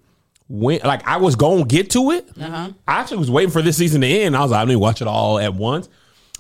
When 0.51 0.81
like 0.85 1.07
I 1.09 1.17
was 1.17 1.37
gonna 1.37 1.65
get 1.65 1.89
to 1.93 2.11
it. 2.11 2.29
Uh-huh. 2.39 2.73
I 2.87 3.01
actually 3.01 3.17
was 3.17 3.31
waiting 3.31 3.51
for 3.51 3.63
this 3.63 3.79
season 3.79 4.03
to 4.03 4.07
end. 4.07 4.37
I 4.37 4.43
was 4.43 4.51
like, 4.51 4.61
I'm 4.61 4.67
gonna 4.67 4.79
watch 4.79 5.01
it 5.01 5.09
all 5.09 5.39
at 5.39 5.55
once. 5.55 5.89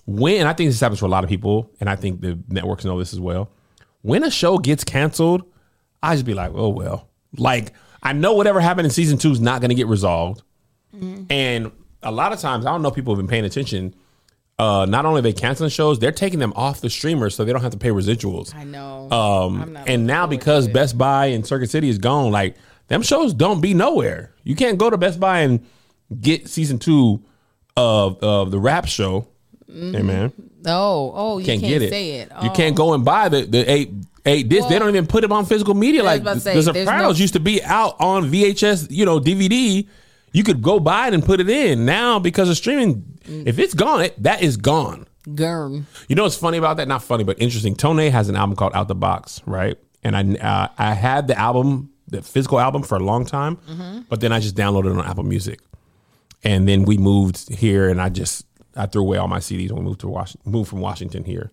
When 0.04 0.46
I 0.46 0.52
think 0.52 0.68
this 0.68 0.78
happens 0.78 1.00
for 1.00 1.06
a 1.06 1.08
lot 1.08 1.24
of 1.24 1.30
people, 1.30 1.70
and 1.80 1.88
I 1.88 1.96
think 1.96 2.20
the 2.20 2.38
networks 2.50 2.84
know 2.84 2.98
this 2.98 3.14
as 3.14 3.20
well. 3.20 3.50
When 4.02 4.22
a 4.24 4.30
show 4.30 4.58
gets 4.58 4.84
canceled, 4.84 5.50
I 6.02 6.14
just 6.14 6.24
be 6.26 6.34
like, 6.34 6.52
oh 6.54 6.68
well. 6.68 7.08
Like 7.36 7.72
I 8.02 8.12
know 8.12 8.34
whatever 8.34 8.60
happened 8.60 8.86
in 8.86 8.90
season 8.90 9.18
two 9.18 9.30
is 9.32 9.40
not 9.40 9.60
gonna 9.60 9.74
get 9.74 9.86
resolved. 9.86 10.42
And 11.28 11.72
a 12.02 12.10
lot 12.10 12.32
of 12.32 12.38
times, 12.40 12.64
I 12.64 12.70
don't 12.70 12.80
know 12.80 12.88
if 12.88 12.94
people 12.94 13.14
have 13.14 13.18
been 13.18 13.28
paying 13.28 13.44
attention. 13.44 13.94
Uh, 14.58 14.86
not 14.88 15.04
only 15.04 15.18
are 15.18 15.22
they 15.22 15.34
canceling 15.34 15.68
shows, 15.68 15.98
they're 15.98 16.10
taking 16.12 16.38
them 16.38 16.54
off 16.56 16.80
the 16.80 16.88
streamer 16.88 17.28
so 17.28 17.44
they 17.44 17.52
don't 17.52 17.60
have 17.60 17.72
to 17.72 17.78
pay 17.78 17.90
residuals. 17.90 18.54
I 18.54 18.64
know. 18.64 19.10
Um, 19.10 19.76
and 19.86 20.06
now 20.06 20.26
because. 20.26 20.68
Best 20.68 20.96
Buy 20.96 21.26
and 21.26 21.46
Circuit 21.46 21.68
City 21.68 21.90
is 21.90 21.98
gone, 21.98 22.30
like 22.32 22.56
them 22.88 23.02
shows 23.02 23.34
don't 23.34 23.60
be 23.60 23.74
nowhere. 23.74 24.32
You 24.44 24.54
can't 24.56 24.78
go 24.78 24.88
to 24.88 24.96
Best 24.96 25.20
Buy 25.20 25.40
and 25.40 25.66
get 26.18 26.48
season 26.48 26.78
two 26.78 27.22
of 27.76 28.18
of 28.22 28.50
the 28.50 28.58
rap 28.58 28.86
show. 28.86 29.28
Hey 29.68 30.00
man, 30.00 30.32
oh, 30.64 31.12
oh, 31.14 31.38
you 31.38 31.44
can't, 31.44 31.60
can't, 31.60 31.70
get 31.72 31.82
it. 31.82 31.90
say 31.90 32.10
it. 32.20 32.30
You 32.42 32.48
Oh. 32.48 32.54
can't 32.54 32.74
go 32.74 32.94
and 32.94 33.04
buy 33.04 33.28
the 33.28 33.42
the 33.42 33.70
eight 33.70 33.90
eight 34.26 34.48
discs. 34.48 34.68
they 34.68 34.78
don't 34.78 34.88
even 34.90 35.06
put 35.06 35.22
them 35.22 35.32
on 35.32 35.46
physical 35.46 35.74
media. 35.74 36.02
Like 36.02 36.22
the, 36.24 36.38
say, 36.40 36.54
the 36.54 36.62
Sopranos 36.62 37.18
no- 37.18 37.22
used 37.22 37.32
to 37.34 37.40
be 37.40 37.62
out 37.62 37.96
on 38.00 38.30
VHS, 38.30 38.88
you 38.90 39.04
know, 39.04 39.18
DVD. 39.20 39.86
You 40.32 40.42
could 40.44 40.60
go 40.60 40.78
buy 40.80 41.08
it 41.08 41.14
and 41.14 41.24
put 41.24 41.40
it 41.40 41.48
in. 41.48 41.86
Now 41.86 42.18
because 42.18 42.48
of 42.50 42.56
streaming, 42.56 43.04
Mm. 43.26 43.46
if 43.48 43.58
it's 43.58 43.74
gone, 43.74 44.02
it, 44.02 44.22
that 44.22 44.40
is 44.42 44.56
gone. 44.56 45.06
Gurm. 45.34 45.86
You 46.08 46.14
know 46.14 46.22
what's 46.22 46.36
funny 46.36 46.58
about 46.58 46.76
that? 46.76 46.86
Not 46.86 47.02
funny, 47.02 47.24
but 47.24 47.40
interesting. 47.42 47.74
Tone 47.74 47.98
has 47.98 48.28
an 48.28 48.36
album 48.36 48.54
called 48.54 48.72
Out 48.74 48.86
the 48.86 48.94
Box, 48.94 49.42
right? 49.46 49.76
And 50.04 50.16
I 50.16 50.22
uh, 50.46 50.68
I 50.78 50.92
had 50.94 51.26
the 51.26 51.36
album, 51.36 51.90
the 52.06 52.22
physical 52.22 52.60
album, 52.60 52.84
for 52.84 52.94
a 52.94 53.00
long 53.00 53.26
time, 53.26 53.58
but 54.08 54.20
then 54.20 54.30
I 54.30 54.38
just 54.38 54.54
downloaded 54.54 54.92
it 54.94 54.98
on 54.98 55.04
Apple 55.04 55.24
Music, 55.24 55.58
and 56.44 56.68
then 56.68 56.84
we 56.84 56.96
moved 56.98 57.52
here, 57.52 57.88
and 57.88 58.00
I 58.00 58.08
just 58.10 58.46
I 58.76 58.86
threw 58.86 59.02
away 59.02 59.18
all 59.18 59.26
my 59.26 59.40
CDs 59.40 59.72
when 59.72 59.80
we 59.82 59.86
moved 59.88 60.00
to 60.02 60.08
Washington, 60.08 60.52
moved 60.52 60.70
from 60.70 60.78
Washington 60.80 61.24
here. 61.24 61.50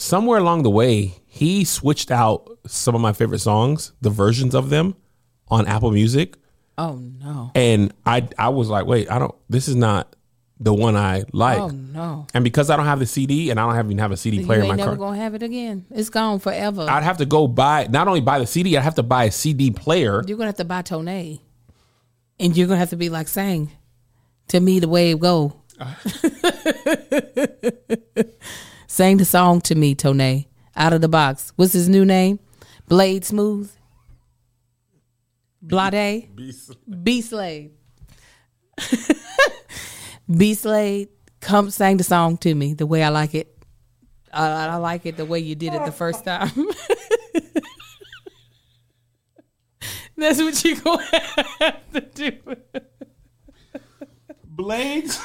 Somewhere 0.00 0.38
along 0.38 0.62
the 0.62 0.70
way, 0.70 1.12
he 1.26 1.62
switched 1.62 2.10
out 2.10 2.48
some 2.66 2.94
of 2.94 3.02
my 3.02 3.12
favorite 3.12 3.40
songs, 3.40 3.92
the 4.00 4.08
versions 4.08 4.54
of 4.54 4.70
them, 4.70 4.96
on 5.48 5.66
Apple 5.66 5.90
Music, 5.90 6.36
Oh 6.78 6.94
no. 6.94 7.50
and 7.54 7.92
I 8.06 8.26
I 8.38 8.48
was 8.48 8.70
like, 8.70 8.86
wait, 8.86 9.10
I 9.10 9.18
don't. 9.18 9.34
This 9.50 9.68
is 9.68 9.76
not 9.76 10.16
the 10.58 10.72
one 10.72 10.96
I 10.96 11.24
like. 11.34 11.58
Oh 11.58 11.68
no. 11.68 12.26
And 12.32 12.42
because 12.42 12.70
I 12.70 12.76
don't 12.78 12.86
have 12.86 12.98
the 12.98 13.04
CD 13.04 13.50
and 13.50 13.60
I 13.60 13.66
don't 13.66 13.74
have, 13.74 13.84
even 13.84 13.98
have 13.98 14.10
a 14.10 14.16
CD 14.16 14.38
You 14.38 14.46
player 14.46 14.62
in 14.62 14.68
my 14.68 14.74
never 14.76 14.86
car, 14.88 14.94
never 14.94 15.04
gonna 15.04 15.18
have 15.18 15.34
it 15.34 15.42
again. 15.42 15.84
It's 15.90 16.08
gone 16.08 16.38
forever. 16.38 16.86
I'd 16.88 17.02
have 17.02 17.18
to 17.18 17.26
go 17.26 17.46
buy 17.46 17.86
not 17.90 18.08
only 18.08 18.22
buy 18.22 18.38
the 18.38 18.46
CD, 18.46 18.78
I'd 18.78 18.82
have 18.82 18.94
to 18.94 19.02
buy 19.02 19.24
a 19.24 19.30
CD 19.30 19.70
player. 19.70 20.22
you're 20.26 20.38
gonna 20.38 20.46
have 20.48 20.56
to 20.56 20.64
buy 20.64 20.80
Tone, 20.80 21.08
and 21.08 22.56
you're 22.56 22.66
gonna 22.68 22.78
have 22.78 22.88
to 22.90 22.96
be 22.96 23.10
like 23.10 23.28
saying 23.28 23.70
to 24.48 24.60
me 24.60 24.80
the 24.80 24.88
way 24.88 25.10
it 25.10 25.20
go. 25.20 25.60
Sing 28.90 29.18
the 29.18 29.24
song 29.24 29.60
to 29.60 29.76
me, 29.76 29.94
Tone. 29.94 30.46
Out 30.74 30.92
of 30.92 31.00
the 31.00 31.08
box. 31.08 31.52
What's 31.54 31.74
his 31.74 31.88
new 31.88 32.04
name? 32.04 32.40
Blade 32.88 33.24
Smooth. 33.24 33.70
Blade. 35.62 36.28
B 37.04 37.22
Slade. 37.22 37.70
B 40.36 40.54
Slade. 40.54 41.08
Come 41.38 41.70
sing 41.70 41.98
the 41.98 42.02
song 42.02 42.36
to 42.38 42.52
me 42.52 42.74
the 42.74 42.84
way 42.84 43.04
I 43.04 43.10
like 43.10 43.36
it. 43.36 43.56
I, 44.32 44.66
I 44.66 44.74
like 44.74 45.06
it 45.06 45.16
the 45.16 45.24
way 45.24 45.38
you 45.38 45.54
did 45.54 45.72
it 45.72 45.84
the 45.84 45.92
first 45.92 46.24
time. 46.24 46.50
That's 50.16 50.40
what 50.40 50.64
you 50.64 50.80
gonna 50.80 51.06
have 51.60 51.92
to 51.92 52.00
do. 52.00 52.32
Blades. 54.44 55.20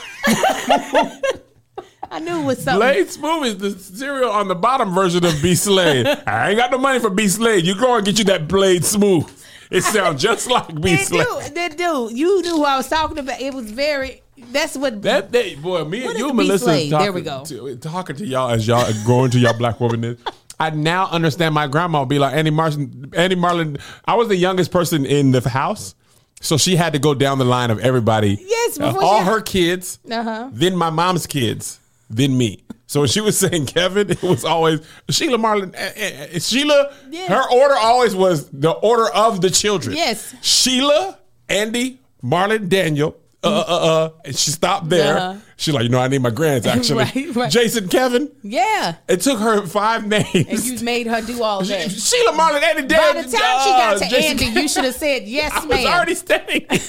I 2.11 2.19
knew 2.19 2.41
it 2.41 2.45
was 2.45 2.63
something. 2.63 2.79
Blade 2.79 3.09
Smooth 3.09 3.45
is 3.45 3.57
the 3.57 3.97
cereal 3.97 4.31
on 4.31 4.47
the 4.47 4.55
bottom 4.55 4.93
version 4.93 5.25
of 5.25 5.33
B 5.41 5.55
Slade. 5.55 6.05
I 6.27 6.49
ain't 6.49 6.57
got 6.57 6.71
no 6.71 6.77
money 6.77 6.99
for 6.99 7.09
B 7.09 7.27
Slade. 7.27 7.65
You 7.65 7.75
go 7.75 7.95
and 7.95 8.05
get 8.05 8.17
you 8.19 8.25
that 8.25 8.47
Blade 8.47 8.83
Smooth. 8.85 9.29
It 9.71 9.81
sounds 9.83 10.21
just 10.21 10.47
like 10.49 10.67
B 10.79 10.95
They 10.95 11.03
Slade. 11.03 11.25
do. 11.25 11.53
They 11.53 11.69
do. 11.69 12.09
You 12.13 12.41
knew 12.41 12.57
who 12.57 12.63
I 12.65 12.77
was 12.77 12.87
talking 12.87 13.17
about. 13.17 13.41
It 13.41 13.53
was 13.53 13.69
very. 13.71 14.21
That's 14.51 14.77
what. 14.77 15.01
That 15.01 15.31
day, 15.31 15.55
boy, 15.55 15.83
me 15.85 16.05
and 16.05 16.17
you, 16.17 16.33
Melissa, 16.33 16.65
talking, 16.65 16.89
There 16.89 17.11
we 17.13 17.21
go. 17.21 17.43
To, 17.45 17.75
talking 17.77 18.15
to 18.17 18.25
y'all 18.25 18.51
as 18.51 18.67
y'all 18.67 18.85
growing 19.05 19.31
to 19.31 19.39
y'all 19.39 19.57
black 19.57 19.79
woman. 19.79 20.17
I 20.59 20.69
now 20.69 21.07
understand 21.09 21.53
my 21.55 21.67
grandma 21.67 22.01
would 22.01 22.09
be 22.09 22.19
like 22.19 22.33
Andy 22.35 22.51
Martin. 22.51 23.11
Andy 23.15 23.35
Marlin. 23.35 23.77
I 24.05 24.15
was 24.15 24.27
the 24.27 24.35
youngest 24.37 24.71
person 24.71 25.05
in 25.05 25.31
the 25.31 25.47
house, 25.49 25.95
so 26.41 26.57
she 26.57 26.75
had 26.75 26.93
to 26.93 26.99
go 26.99 27.13
down 27.13 27.39
the 27.39 27.45
line 27.45 27.71
of 27.71 27.79
everybody. 27.79 28.37
Yes, 28.41 28.79
Uh, 28.79 28.93
all 29.01 29.19
she- 29.19 29.25
her 29.25 29.41
kids, 29.41 29.99
Uh-huh. 30.09 30.49
then 30.53 30.75
my 30.77 30.89
mom's 30.91 31.25
kids, 31.27 31.79
then 32.09 32.37
me. 32.37 32.63
So 32.87 32.99
when 33.01 33.09
she 33.09 33.19
was 33.21 33.37
saying 33.37 33.65
Kevin, 33.65 34.11
it 34.11 34.21
was 34.21 34.45
always 34.45 34.79
Sheila 35.09 35.37
Marlin. 35.39 35.73
eh, 35.75 35.91
eh, 36.33 36.39
Sheila, 36.39 36.93
Yes. 37.09 37.29
her 37.29 37.51
order 37.51 37.75
always 37.75 38.15
was 38.15 38.49
the 38.51 38.71
order 38.71 39.09
of 39.09 39.41
the 39.41 39.49
children. 39.49 39.95
Yes. 39.95 40.35
Sheila, 40.41 41.17
Andy, 41.49 41.99
Marlon, 42.23 42.69
Daniel, 42.69 43.17
uh, 43.43 43.47
uh, 43.47 43.75
uh. 43.75 44.09
And 44.25 44.35
she 44.35 44.49
stopped 44.51 44.89
there. 44.89 45.17
Uh-huh. 45.17 45.39
She's 45.57 45.73
like, 45.73 45.83
you 45.83 45.89
know, 45.89 45.99
I 45.99 46.07
need 46.07 46.21
my 46.21 46.29
grands 46.31 46.65
actually. 46.73 47.03
Right, 47.05 47.35
right. 47.35 47.51
Jason, 47.51 47.87
Kevin. 47.89 48.31
Yeah. 48.43 48.95
It 49.07 49.21
took 49.21 49.39
her 49.39 49.65
five 49.67 50.05
names. 50.07 50.27
And 50.33 50.63
you 50.65 50.79
made 50.85 51.05
her 51.07 51.21
do 51.21 51.41
all 51.43 51.63
that. 51.63 51.91
Sheila 51.91 52.31
Marlon, 52.33 52.61
Andy 52.61 52.87
Daniel. 52.87 53.23
By 53.23 53.29
the 53.29 53.37
time 53.37 53.63
she 53.63 53.69
got 53.69 53.95
uh, 53.95 53.99
to 53.99 54.09
Jason 54.09 54.39
Andy, 54.47 54.61
you 54.61 54.67
should 54.67 54.85
have 54.85 54.95
said 54.95 55.23
yes, 55.27 55.51
I 55.55 55.59
was 55.59 55.69
ma'am. 55.69 55.87
already 55.87 56.15
standing. 56.15 56.65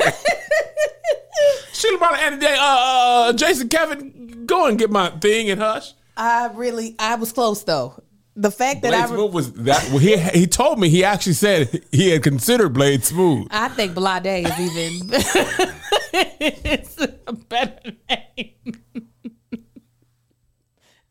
Sheila 1.74 1.98
Marlon, 1.98 2.18
Andy 2.18 2.38
Day, 2.46 2.56
uh, 2.58 2.62
uh, 2.64 3.32
Jason, 3.34 3.68
Kevin, 3.68 4.15
go 4.46 4.66
and 4.66 4.78
get 4.78 4.90
my 4.90 5.10
thing 5.10 5.50
and 5.50 5.60
hush. 5.60 5.92
I 6.16 6.50
really, 6.54 6.94
I 6.98 7.16
was 7.16 7.32
close 7.32 7.62
though. 7.64 8.02
The 8.38 8.50
fact 8.50 8.82
that 8.82 8.90
Blade 8.90 9.00
I, 9.00 9.06
Smooth 9.06 9.32
was 9.32 9.52
that. 9.54 9.88
Well, 9.88 9.96
he 9.98 10.18
he 10.18 10.46
told 10.46 10.78
me 10.78 10.90
he 10.90 11.04
actually 11.04 11.32
said 11.32 11.82
he 11.90 12.10
had 12.10 12.22
considered 12.22 12.74
Blade 12.74 13.02
Smooth. 13.02 13.48
I 13.50 13.68
think 13.68 13.94
Blade 13.94 14.26
is 14.26 14.60
even 14.60 15.08
it's 16.12 16.98
a 17.26 17.32
better 17.32 17.92
name. 18.10 18.54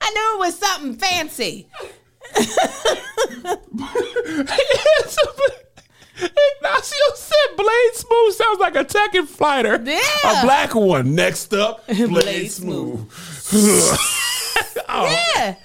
I 0.01 0.11
knew 0.11 0.35
it 0.35 0.39
was 0.39 0.59
something 0.59 0.93
fancy. 0.95 1.67
Ignacio 6.17 6.97
said 7.15 7.57
Blade 7.57 7.91
Smooth 7.93 8.33
sounds 8.33 8.59
like 8.59 8.75
a 8.75 8.85
Tekken 8.85 9.27
fighter. 9.27 9.81
Yeah. 9.83 9.99
A 10.41 10.43
black 10.45 10.73
one. 10.75 11.13
Next 11.15 11.53
up, 11.53 11.85
Blade, 11.87 12.09
Blade 12.09 12.51
Smooth. 12.51 13.11
Oh. 14.87 15.07
Yeah. 15.35 15.55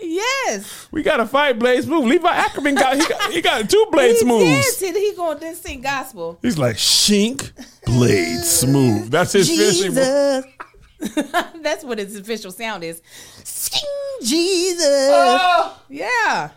Yes. 0.00 0.88
We 0.90 1.02
got 1.02 1.18
to 1.18 1.26
fight 1.26 1.58
Blade 1.58 1.84
Smooth. 1.84 2.06
Levi 2.06 2.28
Ackerman 2.28 2.74
got 2.74 2.96
he 2.96 3.06
got, 3.06 3.32
he 3.32 3.40
got 3.42 3.68
two 3.68 3.86
Blade 3.92 4.12
He 4.12 4.18
Smooths. 4.20 4.78
did. 4.78 4.96
He 4.96 5.12
going 5.14 5.38
to 5.40 5.54
sing 5.54 5.80
gospel. 5.82 6.38
He's 6.40 6.56
like 6.58 6.76
Shink 6.76 7.52
Blade 7.84 8.40
Smooth. 8.40 9.10
That's 9.10 9.32
his 9.32 9.48
fishing. 9.50 9.94
That's 9.94 11.84
what 11.84 11.98
his 11.98 12.16
official 12.16 12.50
sound 12.52 12.84
is. 12.84 13.02
Sing 13.44 13.82
Jesus. 14.22 14.86
Oh, 14.86 15.78
Yeah. 15.88 16.50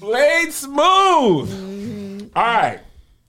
Blade 0.00 0.52
Smooth. 0.52 1.48
Mm-hmm. 1.50 2.07
All 2.34 2.42
right. 2.44 2.80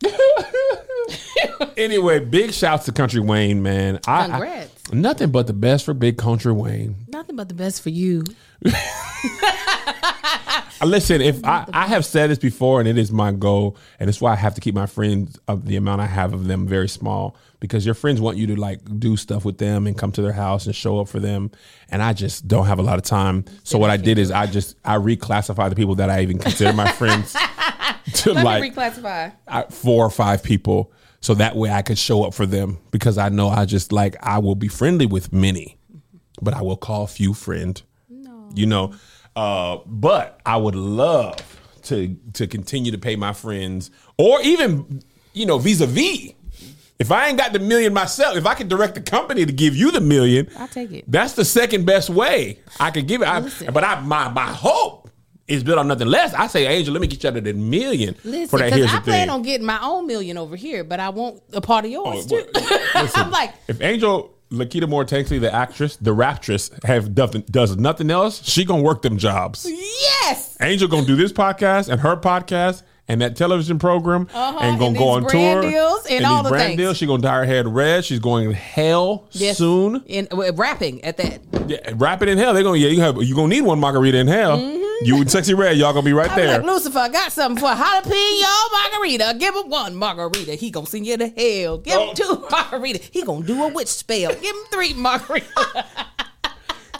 anyway, 1.77 2.19
big 2.19 2.51
shouts 2.53 2.85
to 2.85 2.91
Kountry 2.91 3.25
Wayne, 3.25 3.61
man. 3.61 3.99
I, 4.07 4.23
I- 4.23 4.27
Congrats. 4.27 4.93
nothing 4.93 5.31
but 5.31 5.47
the 5.47 5.53
best 5.53 5.85
for 5.85 5.93
Big 5.93 6.17
Kountry 6.17 6.55
Wayne. 6.55 6.95
Nothing 7.07 7.35
but 7.35 7.47
the 7.49 7.55
best 7.55 7.81
for 7.81 7.89
you. 7.89 8.23
Listen, 10.81 11.19
if 11.19 11.43
I, 11.43 11.65
I 11.73 11.87
have 11.87 12.05
said 12.05 12.29
this 12.29 12.39
before, 12.39 12.79
and 12.79 12.87
it 12.87 12.97
is 12.97 13.11
my 13.11 13.33
goal, 13.33 13.75
and 13.99 14.09
it's 14.09 14.21
why 14.21 14.31
I 14.31 14.35
have 14.37 14.55
to 14.55 14.61
keep 14.61 14.73
my 14.73 14.85
friends 14.85 15.37
of 15.49 15.65
the 15.65 15.75
amount 15.75 15.99
I 15.99 16.05
have 16.05 16.33
of 16.33 16.45
them 16.47 16.65
very 16.67 16.87
small 16.87 17.35
because 17.59 17.85
your 17.85 17.95
friends 17.95 18.21
want 18.21 18.37
you 18.37 18.47
to 18.47 18.55
like 18.55 18.79
do 18.97 19.17
stuff 19.17 19.43
with 19.43 19.57
them 19.57 19.87
and 19.87 19.97
come 19.97 20.13
to 20.13 20.21
their 20.21 20.31
house 20.31 20.65
and 20.67 20.73
show 20.75 20.97
up 21.01 21.09
for 21.09 21.19
them, 21.19 21.51
and 21.89 22.01
I 22.01 22.13
just 22.13 22.47
don't 22.47 22.65
have 22.65 22.79
a 22.79 22.81
lot 22.81 22.97
of 22.97 23.03
time. 23.03 23.43
So 23.65 23.77
what 23.77 23.89
I 23.89 23.97
did 23.97 24.17
is 24.17 24.31
I 24.31 24.45
just 24.45 24.77
I 24.85 24.95
reclassify 24.95 25.69
the 25.69 25.75
people 25.75 25.95
that 25.95 26.09
I 26.09 26.21
even 26.21 26.39
consider 26.39 26.71
my 26.71 26.89
friends 26.93 27.35
to 28.15 28.33
Let 28.33 28.45
like 28.45 28.73
reclassify. 28.73 29.33
I, 29.47 29.63
four 29.63 30.05
or 30.05 30.09
five 30.09 30.43
people, 30.43 30.91
so 31.21 31.33
that 31.35 31.55
way 31.55 31.69
I 31.69 31.81
could 31.81 31.97
show 31.97 32.23
up 32.23 32.33
for 32.33 32.45
them 32.45 32.79
because 32.91 33.17
I 33.17 33.29
know 33.29 33.49
I 33.49 33.65
just 33.65 33.91
like 33.91 34.15
I 34.21 34.39
will 34.39 34.55
be 34.55 34.67
friendly 34.67 35.05
with 35.05 35.33
many, 35.33 35.77
but 36.41 36.53
I 36.53 36.61
will 36.61 36.77
call 36.77 37.07
few 37.07 37.33
friend. 37.33 37.81
No, 38.09 38.49
you 38.53 38.65
know, 38.65 38.93
uh, 39.35 39.77
but 39.85 40.39
I 40.45 40.57
would 40.57 40.75
love 40.75 41.37
to 41.83 42.15
to 42.33 42.47
continue 42.47 42.91
to 42.91 42.97
pay 42.97 43.15
my 43.15 43.33
friends 43.33 43.91
or 44.17 44.41
even 44.41 45.01
you 45.33 45.45
know 45.45 45.57
vis 45.57 45.81
a 45.81 45.87
vis. 45.87 46.33
If 46.99 47.13
I 47.13 47.29
ain't 47.29 47.37
got 47.37 47.53
the 47.53 47.59
million 47.59 47.93
myself, 47.93 48.35
if 48.35 48.45
I 48.45 48.55
can 48.55 48.67
direct 48.67 48.95
the 48.95 49.01
company 49.01 49.45
to 49.45 49.53
give 49.53 49.73
you 49.73 49.89
the 49.91 50.01
million, 50.01 50.49
I'll 50.57 50.67
take 50.67 50.91
it. 50.91 51.05
That's 51.07 51.33
the 51.33 51.45
second 51.45 51.85
best 51.85 52.09
way 52.09 52.59
I 52.77 52.91
could 52.91 53.07
give 53.07 53.21
it. 53.21 53.27
I, 53.27 53.39
but 53.71 53.85
I 53.85 54.01
my 54.01 54.27
my 54.27 54.47
hope 54.47 55.09
is 55.49 55.63
built 55.63 55.77
on 55.79 55.87
nothing 55.87 56.07
less. 56.07 56.33
I 56.33 56.47
say, 56.47 56.65
Angel, 56.67 56.93
let 56.93 57.01
me 57.01 57.07
get 57.07 57.21
you 57.23 57.29
out 57.29 57.37
of 57.37 57.43
the 57.43 57.53
million 57.53 58.15
Listen, 58.23 58.47
for 58.47 58.59
that. 58.59 58.71
Here's 58.71 58.91
I 58.91 58.97
the 58.97 59.01
plan 59.01 59.21
thing. 59.27 59.29
on 59.29 59.41
getting 59.41 59.65
my 59.65 59.79
own 59.81 60.07
million 60.07 60.37
over 60.37 60.55
here, 60.55 60.83
but 60.83 60.99
I 60.99 61.09
want 61.09 61.41
a 61.53 61.59
part 61.61 61.85
of 61.85 61.91
yours 61.91 62.25
Oh, 62.31 62.41
too. 62.41 62.49
listen, 62.95 63.09
I'm 63.21 63.31
like, 63.31 63.53
if 63.67 63.81
Angel 63.81 64.33
Laketa 64.51 64.87
Moore 64.87 65.05
Tanksley, 65.05 65.39
the 65.41 65.53
actress, 65.53 65.95
the 65.97 66.15
raptress, 66.15 66.71
have 66.83 67.15
nothing, 67.15 67.43
does 67.51 67.75
nothing 67.77 68.09
else, 68.09 68.43
she 68.47 68.63
gonna 68.65 68.81
work 68.81 69.01
them 69.01 69.17
jobs. 69.17 69.65
yes. 69.69 70.55
Angel 70.61 70.87
gonna 70.87 71.05
do 71.05 71.15
this 71.15 71.31
podcast 71.33 71.89
and 71.89 71.99
her 72.01 72.15
podcast 72.15 72.83
and 73.07 73.21
that 73.21 73.35
television 73.35 73.79
program 73.79 74.27
Uh-huh, 74.33 74.59
and 74.61 74.77
gonna 74.77 74.89
and 74.89 74.97
go 74.97 75.09
on 75.09 75.27
tour 75.27 75.61
deals 75.63 76.05
and 76.07 76.25
all 76.25 76.37
these 76.37 76.43
the 76.43 76.49
brand 76.49 76.67
things. 76.69 76.77
deals. 76.77 76.97
She 76.97 77.05
gonna 77.07 77.21
dye 77.23 77.37
her 77.37 77.45
head 77.45 77.67
red. 77.67 78.05
She's 78.05 78.19
going 78.19 78.49
to 78.49 78.55
hell 78.55 79.25
Yes. 79.31 79.57
soon. 79.57 80.03
In 80.05 80.27
uh, 80.31 80.53
rapping 80.53 81.03
at 81.03 81.17
that. 81.17 81.41
Yeah, 81.67 81.93
rapping 81.95 82.29
in 82.29 82.37
hell. 82.37 82.53
They're 82.53 82.61
gonna 82.63 82.77
yeah. 82.77 82.89
You 82.89 83.01
have 83.01 83.21
you 83.23 83.33
gonna 83.35 83.47
need 83.47 83.61
one 83.61 83.79
margarita 83.79 84.17
in 84.19 84.27
hell. 84.27 84.57
You 85.01 85.15
and 85.15 85.27
Sexyy 85.27 85.57
Red, 85.57 85.77
y'all 85.77 85.93
gonna 85.93 86.03
be 86.03 86.11
right 86.13 86.29
I'm 86.29 86.37
there. 86.37 86.57
Like, 86.59 86.63
Lucifer, 86.67 86.99
I 86.99 87.07
got 87.09 87.31
something 87.31 87.59
for 87.61 87.71
a 87.71 87.75
jalapeno 87.75 88.71
margarita. 88.91 89.35
Give 89.39 89.55
him 89.55 89.69
one 89.69 89.95
margarita. 89.95 90.55
He 90.55 90.71
gonna 90.71 90.87
send 90.87 91.05
you 91.05 91.15
to 91.15 91.27
hell. 91.27 91.77
Give 91.77 91.93
him 91.93 92.09
Oh. 92.09 92.13
two 92.13 92.47
margarita. 92.51 92.99
He 93.11 93.23
gonna 93.23 93.45
do 93.45 93.63
a 93.63 93.69
witch 93.69 93.87
spell. 93.87 94.33
Give 94.33 94.43
him 94.55 94.63
three 94.71 94.93
margaritas. 94.93 95.85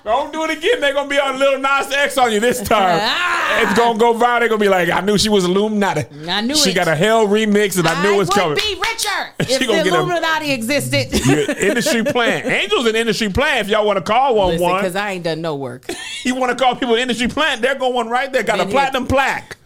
Don't 0.09 0.33
do 0.33 0.43
it 0.43 0.49
again. 0.57 0.81
They're 0.81 0.93
gonna 0.93 1.07
be 1.07 1.19
on 1.19 1.37
Lil 1.37 1.59
Nas 1.59 1.91
X 1.91 2.17
on 2.17 2.31
you 2.31 2.39
this 2.39 2.61
time. 2.61 2.99
Ah. 3.11 3.61
it's 3.61 3.77
gonna 3.77 3.97
go 3.99 4.13
viral. 4.13 4.39
They're 4.39 4.49
gonna 4.49 4.59
be 4.59 4.69
like, 4.69 4.89
I 4.89 5.01
knew 5.01 5.17
she 5.17 5.29
was 5.29 5.45
Illuminati. 5.45 6.05
I 6.27 6.41
knew 6.41 6.53
it. 6.53 6.57
she 6.57 6.71
it. 6.71 6.73
got 6.73 6.87
a 6.87 6.95
hell 6.95 7.27
remix, 7.27 7.77
and 7.77 7.87
I 7.87 8.01
knew 8.01 8.15
it 8.15 8.17
was 8.17 8.27
would 8.29 8.35
coming. 8.35 8.55
be 8.55 8.75
richer 8.75 9.33
She 9.47 9.53
if 9.53 9.67
gonna 9.67 9.83
the 9.83 9.89
get 9.89 9.93
a- 9.93 9.97
Illuminati 9.97 10.51
existed. 10.51 11.13
Industry 11.59 12.03
plan. 12.03 12.47
Angels 12.47 12.85
an 12.87 12.95
industry 12.95 13.29
plan. 13.29 13.59
If 13.59 13.67
y'all 13.69 13.85
want 13.85 13.97
to 13.97 14.03
call 14.03 14.35
one 14.35 14.49
Listen, 14.49 14.63
one, 14.63 14.81
because 14.81 14.95
I 14.95 15.11
ain't 15.11 15.23
done 15.23 15.41
no 15.41 15.55
work. 15.55 15.85
you 16.23 16.33
want 16.35 16.57
to 16.57 16.63
call 16.63 16.75
people 16.75 16.95
industry 16.95 17.27
plan. 17.27 17.61
They're 17.61 17.75
going 17.75 18.07
right 18.09 18.31
there. 18.31 18.43
Got 18.43 18.55
a 18.55 18.63
Been 18.63 18.67
hit. 18.69 18.73
platinum 18.73 19.07
plaque. 19.07 19.57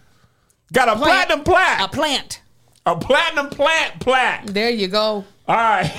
Got 0.73 0.89
a 0.89 0.95
platinum 0.97 1.43
plaque. 1.43 1.82
A 1.82 1.88
plant. 1.88 2.41
A 2.86 2.95
platinum 2.97 3.49
plant 3.49 3.99
plaque. 4.01 4.45
There 4.47 4.69
you 4.69 4.88
go. 4.89 5.23
All 5.47 5.56
right. 5.56 5.91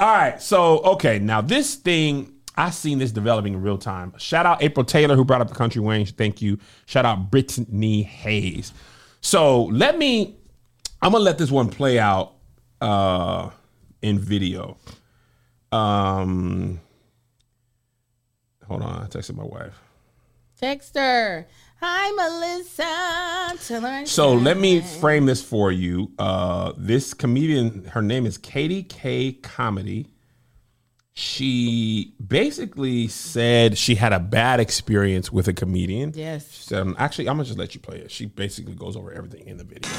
All 0.00 0.12
right. 0.14 0.40
So, 0.40 0.78
okay. 0.80 1.18
Now, 1.18 1.40
this 1.40 1.74
thing, 1.74 2.32
I 2.56 2.70
seen 2.70 2.98
this 2.98 3.12
developing 3.12 3.54
in 3.54 3.62
real 3.62 3.78
time. 3.78 4.12
Shout 4.18 4.46
out 4.46 4.62
April 4.62 4.84
Taylor, 4.84 5.16
who 5.16 5.24
brought 5.24 5.40
up 5.40 5.48
the 5.48 5.54
Kountry 5.54 5.80
Wayne. 5.80 6.06
Thank 6.06 6.42
you. 6.42 6.58
Shout 6.86 7.04
out 7.04 7.30
Brittany 7.30 8.02
Hayes. 8.02 8.72
So, 9.20 9.64
let 9.64 9.98
me, 9.98 10.36
I'm 11.00 11.12
going 11.12 11.20
to 11.20 11.24
let 11.24 11.38
this 11.38 11.50
one 11.50 11.68
play 11.68 11.98
out 11.98 12.34
uh, 12.80 13.50
in 14.02 14.18
video. 14.18 14.76
Um, 15.72 16.80
hold 18.66 18.82
on. 18.82 19.02
I 19.02 19.06
texted 19.06 19.36
my 19.36 19.44
wife. 19.44 19.80
Text 20.58 20.96
her. 20.96 21.46
Hi, 21.86 22.10
Melissa. 22.12 23.58
Tell 23.68 23.82
her 23.82 23.86
I 23.88 24.04
So 24.04 24.36
said- 24.38 24.42
let 24.44 24.56
me 24.56 24.80
frame 24.80 25.26
this 25.26 25.42
for 25.42 25.70
you. 25.70 26.12
Uh, 26.18 26.72
this 26.78 27.12
comedian, 27.12 27.84
her 27.92 28.00
name 28.00 28.24
is 28.24 28.38
Katie 28.38 28.84
K 28.84 29.32
Comedy. 29.32 30.06
She 31.12 32.14
basically 32.26 33.06
said 33.08 33.76
she 33.76 33.96
had 33.96 34.14
a 34.14 34.18
bad 34.18 34.60
experience 34.60 35.30
with 35.30 35.46
a 35.46 35.52
comedian. 35.52 36.12
Yes. 36.14 36.50
She 36.52 36.62
said, 36.62 36.80
um, 36.80 36.96
actually, 36.98 37.28
I'm 37.28 37.36
gonna 37.36 37.44
just 37.44 37.58
let 37.58 37.74
you 37.74 37.82
play 37.82 37.98
it. 37.98 38.10
She 38.10 38.24
basically 38.24 38.74
goes 38.74 38.96
over 38.96 39.12
everything 39.12 39.46
in 39.46 39.58
the 39.58 39.64
video. 39.64 39.92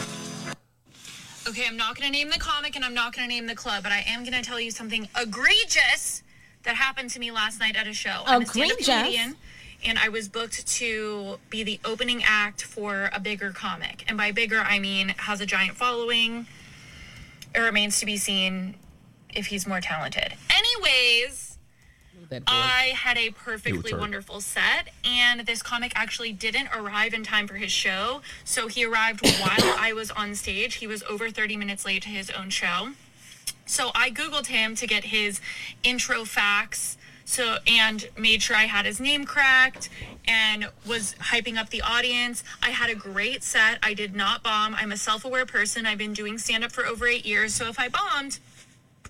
Okay, 1.48 1.68
I'm 1.68 1.78
not 1.78 1.96
going 1.96 2.08
to 2.08 2.12
name 2.12 2.32
the 2.32 2.40
comic 2.40 2.76
and 2.76 2.84
I'm 2.84 2.96
not 2.96 3.16
going 3.16 3.30
to 3.30 3.34
name 3.34 3.46
the 3.46 3.54
club, 3.54 3.84
but 3.84 3.92
I 3.92 4.00
am 4.08 4.22
going 4.24 4.34
to 4.34 4.42
tell 4.42 4.60
you 4.60 4.72
something 4.72 5.08
egregious 5.16 6.24
that 6.64 6.74
happened 6.76 7.12
to 7.12 7.20
me 7.20 7.30
last 7.30 7.60
night 7.60 7.76
at 7.76 7.86
a 7.86 7.94
show. 7.94 8.24
I'm 8.26 8.42
a 8.42 8.46
stand-up 8.48 8.80
Egregious? 8.80 9.04
comedian, 9.04 9.36
and 9.86 10.00
I 10.00 10.10
was 10.10 10.28
booked 10.28 10.66
to 10.68 11.40
be 11.50 11.64
the 11.64 11.80
opening 11.86 12.24
act 12.26 12.64
for 12.64 13.10
a 13.14 13.20
bigger 13.20 13.52
comic. 13.52 14.04
And 14.08 14.18
by 14.18 14.32
bigger, 14.32 14.60
I 14.60 14.80
mean 14.80 15.10
has 15.10 15.42
a 15.42 15.46
giant 15.46 15.76
following. 15.76 16.48
It 17.54 17.60
remains 17.60 18.00
to 18.00 18.06
be 18.06 18.18
seen 18.18 18.76
if 19.34 19.48
he's 19.48 19.68
more 19.68 19.82
talented. 19.82 20.34
Anyways, 20.50 21.58
I 22.48 22.94
had 22.96 23.18
a 23.18 23.30
perfectly 23.30 23.94
wonderful 23.94 24.42
set, 24.42 24.90
and 25.04 25.42
this 25.42 25.62
comic 25.62 25.92
actually 25.96 26.32
didn't 26.32 26.70
arrive 26.76 27.14
in 27.14 27.24
time 27.24 27.48
for 27.48 27.56
his 27.56 27.72
show. 27.72 28.22
So 28.44 28.68
he 28.68 28.86
arrived 28.86 29.22
while 29.40 29.76
I 29.78 29.94
was 29.94 30.12
on 30.12 30.36
stage. 30.36 30.76
He 30.76 30.88
was 30.88 31.04
over 31.04 31.30
30 31.30 31.58
minutes 31.58 31.86
late 31.86 32.04
to 32.04 32.10
his 32.10 32.30
own 32.32 32.50
show. 32.50 32.90
So 33.66 33.92
I 33.96 34.10
Googled 34.10 34.48
him 34.48 34.76
to 34.76 34.88
get 34.88 35.06
his 35.06 35.40
intro 35.84 36.26
facts. 36.26 36.98
So 37.26 37.58
and 37.68 38.08
made 38.18 38.44
sure 38.44 38.56
I 38.56 38.66
had 38.66 38.86
his 38.86 39.00
name 39.00 39.26
correct 39.26 39.90
and 40.28 40.70
was 40.88 41.16
hyping 41.16 41.58
up 41.58 41.70
the 41.70 41.82
audience. 41.82 42.44
I 42.62 42.70
had 42.70 42.90
a 42.90 42.96
great 42.96 43.44
set. 43.44 43.80
I 43.84 43.94
did 43.94 44.16
not 44.16 44.44
bomb. 44.44 44.76
I'm 44.76 44.92
a 44.92 44.98
self-aware 44.98 45.46
person. 45.46 45.86
I've 45.86 45.98
been 45.98 46.14
doing 46.14 46.38
stand-up 46.38 46.72
for 46.72 46.86
over 46.86 47.08
eight 47.08 47.26
years. 47.26 47.54
So 47.54 47.68
if 47.68 47.80
I 47.80 47.90
bombed, 47.90 48.40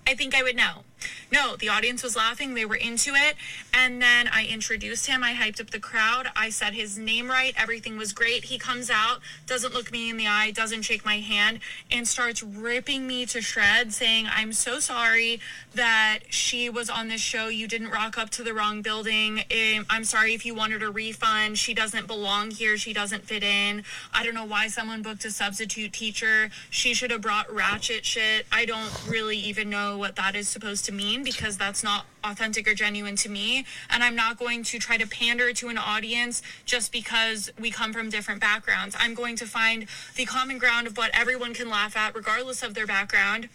I 0.06 0.14
think 0.14 0.34
I 0.34 0.42
would 0.42 0.56
know. 0.56 0.84
No, 1.30 1.56
the 1.56 1.68
audience 1.68 2.02
was 2.02 2.16
laughing. 2.16 2.54
They 2.54 2.64
were 2.64 2.76
into 2.76 3.10
it. 3.14 3.36
And 3.74 4.00
then 4.00 4.28
I 4.28 4.46
introduced 4.46 5.06
him. 5.06 5.22
I 5.22 5.34
hyped 5.34 5.60
up 5.60 5.70
the 5.70 5.80
crowd. 5.80 6.28
I 6.34 6.50
said 6.50 6.72
his 6.74 6.96
name 6.96 7.28
right. 7.28 7.52
Everything 7.56 7.96
was 7.96 8.12
great. 8.12 8.44
He 8.44 8.58
comes 8.58 8.90
out, 8.90 9.18
doesn't 9.46 9.74
look 9.74 9.92
me 9.92 10.08
in 10.08 10.16
the 10.16 10.26
eye, 10.26 10.50
doesn't 10.50 10.82
shake 10.82 11.04
my 11.04 11.18
hand, 11.18 11.60
and 11.90 12.06
starts 12.06 12.42
ripping 12.42 13.06
me 13.06 13.26
to 13.26 13.42
shreds, 13.42 13.96
saying, 13.96 14.26
I'm 14.30 14.52
so 14.52 14.78
sorry 14.78 15.40
that 15.74 16.20
she 16.30 16.70
was 16.70 16.88
on 16.88 17.08
this 17.08 17.20
show. 17.20 17.48
You 17.48 17.68
didn't 17.68 17.90
rock 17.90 18.16
up 18.16 18.30
to 18.30 18.42
the 18.42 18.54
wrong 18.54 18.82
building. 18.82 19.40
Um, 19.50 19.86
I'm 19.90 20.04
sorry 20.04 20.32
if 20.32 20.46
you 20.46 20.54
wanted 20.54 20.82
a 20.82 20.90
refund. 20.90 21.58
She 21.58 21.74
doesn't 21.74 22.06
belong 22.06 22.50
here. 22.50 22.76
She 22.78 22.92
doesn't 22.92 23.24
fit 23.24 23.42
in. 23.42 23.84
I 24.14 24.24
don't 24.24 24.34
know 24.34 24.44
why 24.44 24.68
someone 24.68 25.02
booked 25.02 25.24
a 25.24 25.30
substitute 25.30 25.92
teacher. 25.92 26.50
She 26.70 26.94
should 26.94 27.10
have 27.10 27.20
brought 27.20 27.52
ratchet 27.52 28.04
shit. 28.04 28.46
I 28.50 28.64
don't 28.64 29.06
really 29.08 29.36
even 29.36 29.68
know 29.68 29.98
what 29.98 30.16
that 30.16 30.34
is 30.34 30.48
supposed 30.48 30.84
to 30.85 30.85
mean 30.92 31.22
because 31.24 31.56
that's 31.56 31.82
not 31.82 32.06
authentic 32.24 32.66
or 32.68 32.74
genuine 32.74 33.16
to 33.16 33.28
me. 33.28 33.66
And 33.90 34.02
I'm 34.02 34.16
not 34.16 34.38
going 34.38 34.62
to 34.64 34.78
try 34.78 34.96
to 34.96 35.06
pander 35.06 35.52
to 35.52 35.68
an 35.68 35.78
audience 35.78 36.42
just 36.64 36.92
because 36.92 37.50
we 37.58 37.70
come 37.70 37.92
from 37.92 38.10
different 38.10 38.40
backgrounds. 38.40 38.96
I'm 38.98 39.14
going 39.14 39.36
to 39.36 39.46
find 39.46 39.86
the 40.16 40.24
common 40.24 40.58
ground 40.58 40.86
of 40.86 40.96
what 40.96 41.10
everyone 41.12 41.54
can 41.54 41.68
laugh 41.68 41.96
at, 41.96 42.14
regardless 42.14 42.62
of 42.62 42.74
their 42.74 42.86
background. 42.86 43.48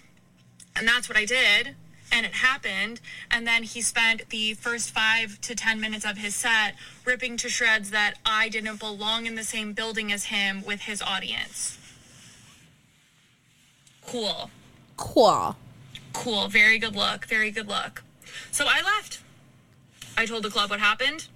And 0.75 0.87
that's 0.87 1.09
what 1.09 1.17
I 1.17 1.25
did. 1.25 1.75
And 2.11 2.25
it 2.25 2.33
happened. 2.33 2.99
And 3.29 3.47
then 3.47 3.63
he 3.63 3.81
spent 3.81 4.29
the 4.29 4.53
first 4.55 4.91
five 4.91 5.39
to 5.41 5.55
10 5.55 5.79
minutes 5.79 6.05
of 6.05 6.17
his 6.17 6.35
set 6.35 6.75
ripping 7.05 7.37
to 7.37 7.49
shreds 7.49 7.91
that 7.91 8.15
I 8.25 8.49
didn't 8.49 8.79
belong 8.79 9.25
in 9.25 9.35
the 9.35 9.43
same 9.43 9.73
building 9.73 10.11
as 10.11 10.25
him 10.25 10.63
with 10.65 10.81
his 10.81 11.01
audience. 11.01 11.77
Cool. 14.05 14.49
Cool. 14.97 15.55
Cool. 16.13 16.47
Very 16.47 16.77
good 16.77 16.95
look. 16.95 17.25
Very 17.25 17.51
good 17.51 17.67
look. 17.67 18.03
So 18.51 18.65
I 18.67 18.81
left. 18.81 19.21
I 20.17 20.25
told 20.25 20.43
the 20.43 20.49
club 20.49 20.69
what 20.69 20.79
happened 20.79 21.27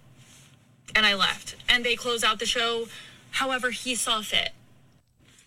and 0.95 1.05
I 1.05 1.15
left. 1.15 1.55
And 1.67 1.83
they 1.85 1.95
close 1.95 2.23
out 2.23 2.39
the 2.39 2.45
show 2.45 2.87
however 3.31 3.71
he 3.71 3.95
saw 3.95 4.21
fit. 4.21 4.51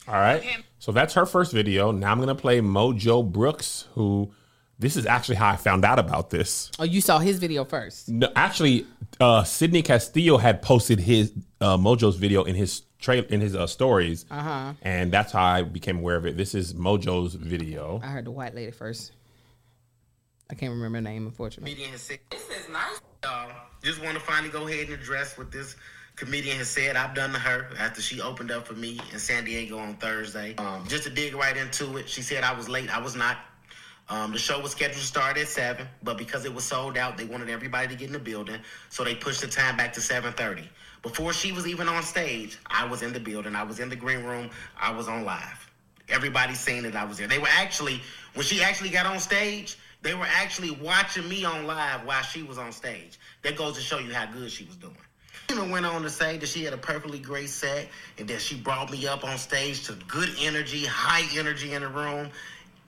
All 0.07 0.14
right. 0.14 0.41
Okay. 0.41 0.57
So 0.79 0.93
that's 0.93 1.14
her 1.14 1.27
first 1.27 1.53
video. 1.53 1.91
Now 1.91 2.12
I'm 2.12 2.19
gonna 2.19 2.35
play 2.35 2.61
Mojo 2.61 3.31
Brooks, 3.31 3.87
who 3.95 4.31
this 4.79 4.97
is 4.97 5.07
actually 5.07 5.37
how 5.37 5.49
I 5.49 5.57
found 5.57 5.85
out 5.85 5.99
about 5.99 6.31
this. 6.31 6.71
Oh, 6.79 6.85
you 6.85 7.01
saw 7.01 7.19
his 7.19 7.38
video 7.38 7.64
first. 7.64 8.09
No, 8.09 8.31
actually, 8.37 8.87
uh, 9.21 9.45
Sydney 9.45 9.83
Castillo 9.83 10.38
had 10.38 10.62
posted 10.62 11.01
his 11.01 11.33
uh, 11.61 11.77
Mojo's 11.77 12.17
video 12.17 12.45
in 12.45 12.55
his 12.55 12.83
trail 12.99 13.25
in 13.29 13.41
his 13.41 13.55
uh, 13.55 13.67
stories, 13.67 14.25
uh-huh. 14.31 14.75
and 14.83 15.12
that's 15.12 15.33
how 15.33 15.45
I 15.45 15.62
became 15.62 15.99
aware 15.99 16.17
of 16.17 16.27
it. 16.27 16.37
This 16.37 16.55
is 16.55 16.75
Mojo's 16.75 17.35
video. 17.35 18.01
I 18.03 18.09
heard 18.09 18.25
the 18.25 18.31
white 18.31 18.55
lady 18.55 18.71
first. 18.71 19.12
I 20.51 20.55
can't 20.55 20.73
remember 20.73 20.97
her 20.99 21.03
name, 21.03 21.27
unfortunately. 21.27 21.75
comedian 21.75 21.99
said. 21.99 22.21
This 22.31 22.49
is 22.49 22.69
nice. 22.71 23.01
Y'all 23.23 23.51
just 23.83 24.03
want 24.03 24.15
to 24.15 24.21
finally 24.21 24.49
go 24.49 24.67
ahead 24.67 24.89
and 24.89 24.95
address 24.95 25.37
what 25.37 25.53
this 25.53 25.77
comedian 26.17 26.57
has 26.57 26.69
said. 26.69 26.97
I've 26.97 27.15
done 27.15 27.33
to 27.33 27.39
her 27.39 27.69
after 27.79 28.01
she 28.01 28.21
opened 28.21 28.51
up 28.51 28.67
for 28.67 28.75
me 28.75 28.99
in 29.13 29.19
San 29.19 29.45
Diego 29.45 29.79
on 29.79 29.97
Thursday. 29.97 30.55
Um, 30.57 30.87
just 30.89 31.05
to 31.05 31.11
dig 31.11 31.35
right 31.35 31.57
into 31.57 31.99
it, 31.99 32.09
she 32.09 32.23
said 32.23 32.45
I 32.45 32.55
was 32.55 32.69
late. 32.69 32.95
I 32.95 33.01
was 33.01 33.15
not. 33.15 33.39
Um, 34.09 34.33
the 34.33 34.39
show 34.39 34.59
was 34.59 34.73
scheduled 34.73 35.01
to 35.01 35.07
start 35.07 35.37
at 35.37 35.49
seven, 35.49 35.87
but 36.03 36.17
because 36.17 36.47
it 36.47 36.55
was 36.55 36.65
sold 36.65 36.97
out, 36.97 37.19
they 37.19 37.27
wanted 37.27 37.51
everybody 37.51 37.89
to 37.89 37.95
get 37.95 38.07
in 38.07 38.15
the 38.15 38.19
building, 38.19 38.59
so 38.89 39.05
they 39.05 39.15
pushed 39.15 39.43
the 39.43 39.47
time 39.47 39.77
back 39.77 39.93
to 39.93 40.01
seven 40.01 40.33
thirty. 40.33 40.67
Before 41.03 41.35
she 41.35 41.53
was 41.53 41.67
even 41.67 41.89
on 41.89 42.03
stage, 42.03 42.59
I 42.67 42.87
was 42.87 43.03
in 43.03 43.13
the 43.13 43.21
building. 43.21 43.55
I 43.55 43.65
was 43.65 43.81
in 43.81 43.91
the 43.91 43.97
green 43.97 44.25
room. 44.25 44.49
I 44.81 44.91
was 44.93 45.09
on 45.09 45.25
live. 45.27 45.71
Everybody 46.09 46.55
seen 46.55 46.85
that 46.85 46.97
I 46.97 47.05
was 47.05 47.19
there. 47.19 47.29
They 47.29 47.39
were 47.39 47.49
actually, 47.51 48.01
when 48.33 48.47
she 48.47 48.63
actually 48.63 48.89
got 48.89 49.05
on 49.05 49.21
stage, 49.21 49.77
they 50.03 50.15
were 50.15 50.27
actually 50.29 50.71
watching 50.71 51.29
me 51.29 51.45
on 51.45 51.67
live 51.67 52.05
while 52.05 52.23
she 52.23 52.43
was 52.43 52.59
on 52.59 52.73
stage. 52.73 53.19
That 53.43 53.57
goes 53.57 53.75
to 53.77 53.81
show 53.81 53.99
you 53.99 54.13
how 54.13 54.27
good 54.27 54.51
she 54.51 54.65
was 54.65 54.77
doing. 54.77 54.97
Tina 55.49 55.65
went 55.65 55.87
on 55.87 56.03
to 56.03 56.11
say 56.11 56.37
that 56.37 56.47
she 56.47 56.63
had 56.65 56.75
a 56.75 56.79
perfectly 56.79 57.19
great 57.19 57.49
set 57.49 57.89
and 58.19 58.29
that 58.29 58.41
she 58.41 58.55
brought 58.57 58.91
me 58.91 59.07
up 59.07 59.25
on 59.25 59.39
stage 59.39 59.87
to 59.87 59.95
good 60.07 60.29
energy, 60.41 60.85
high 60.85 61.27
energy 61.39 61.73
in 61.73 61.83
the 61.83 61.89
room. 61.89 62.29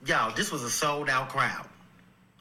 Y'all, 0.05 0.33
this 0.35 0.51
was 0.51 0.63
a 0.63 0.69
sold 0.69 1.09
out 1.09 1.29
crowd. 1.29 1.65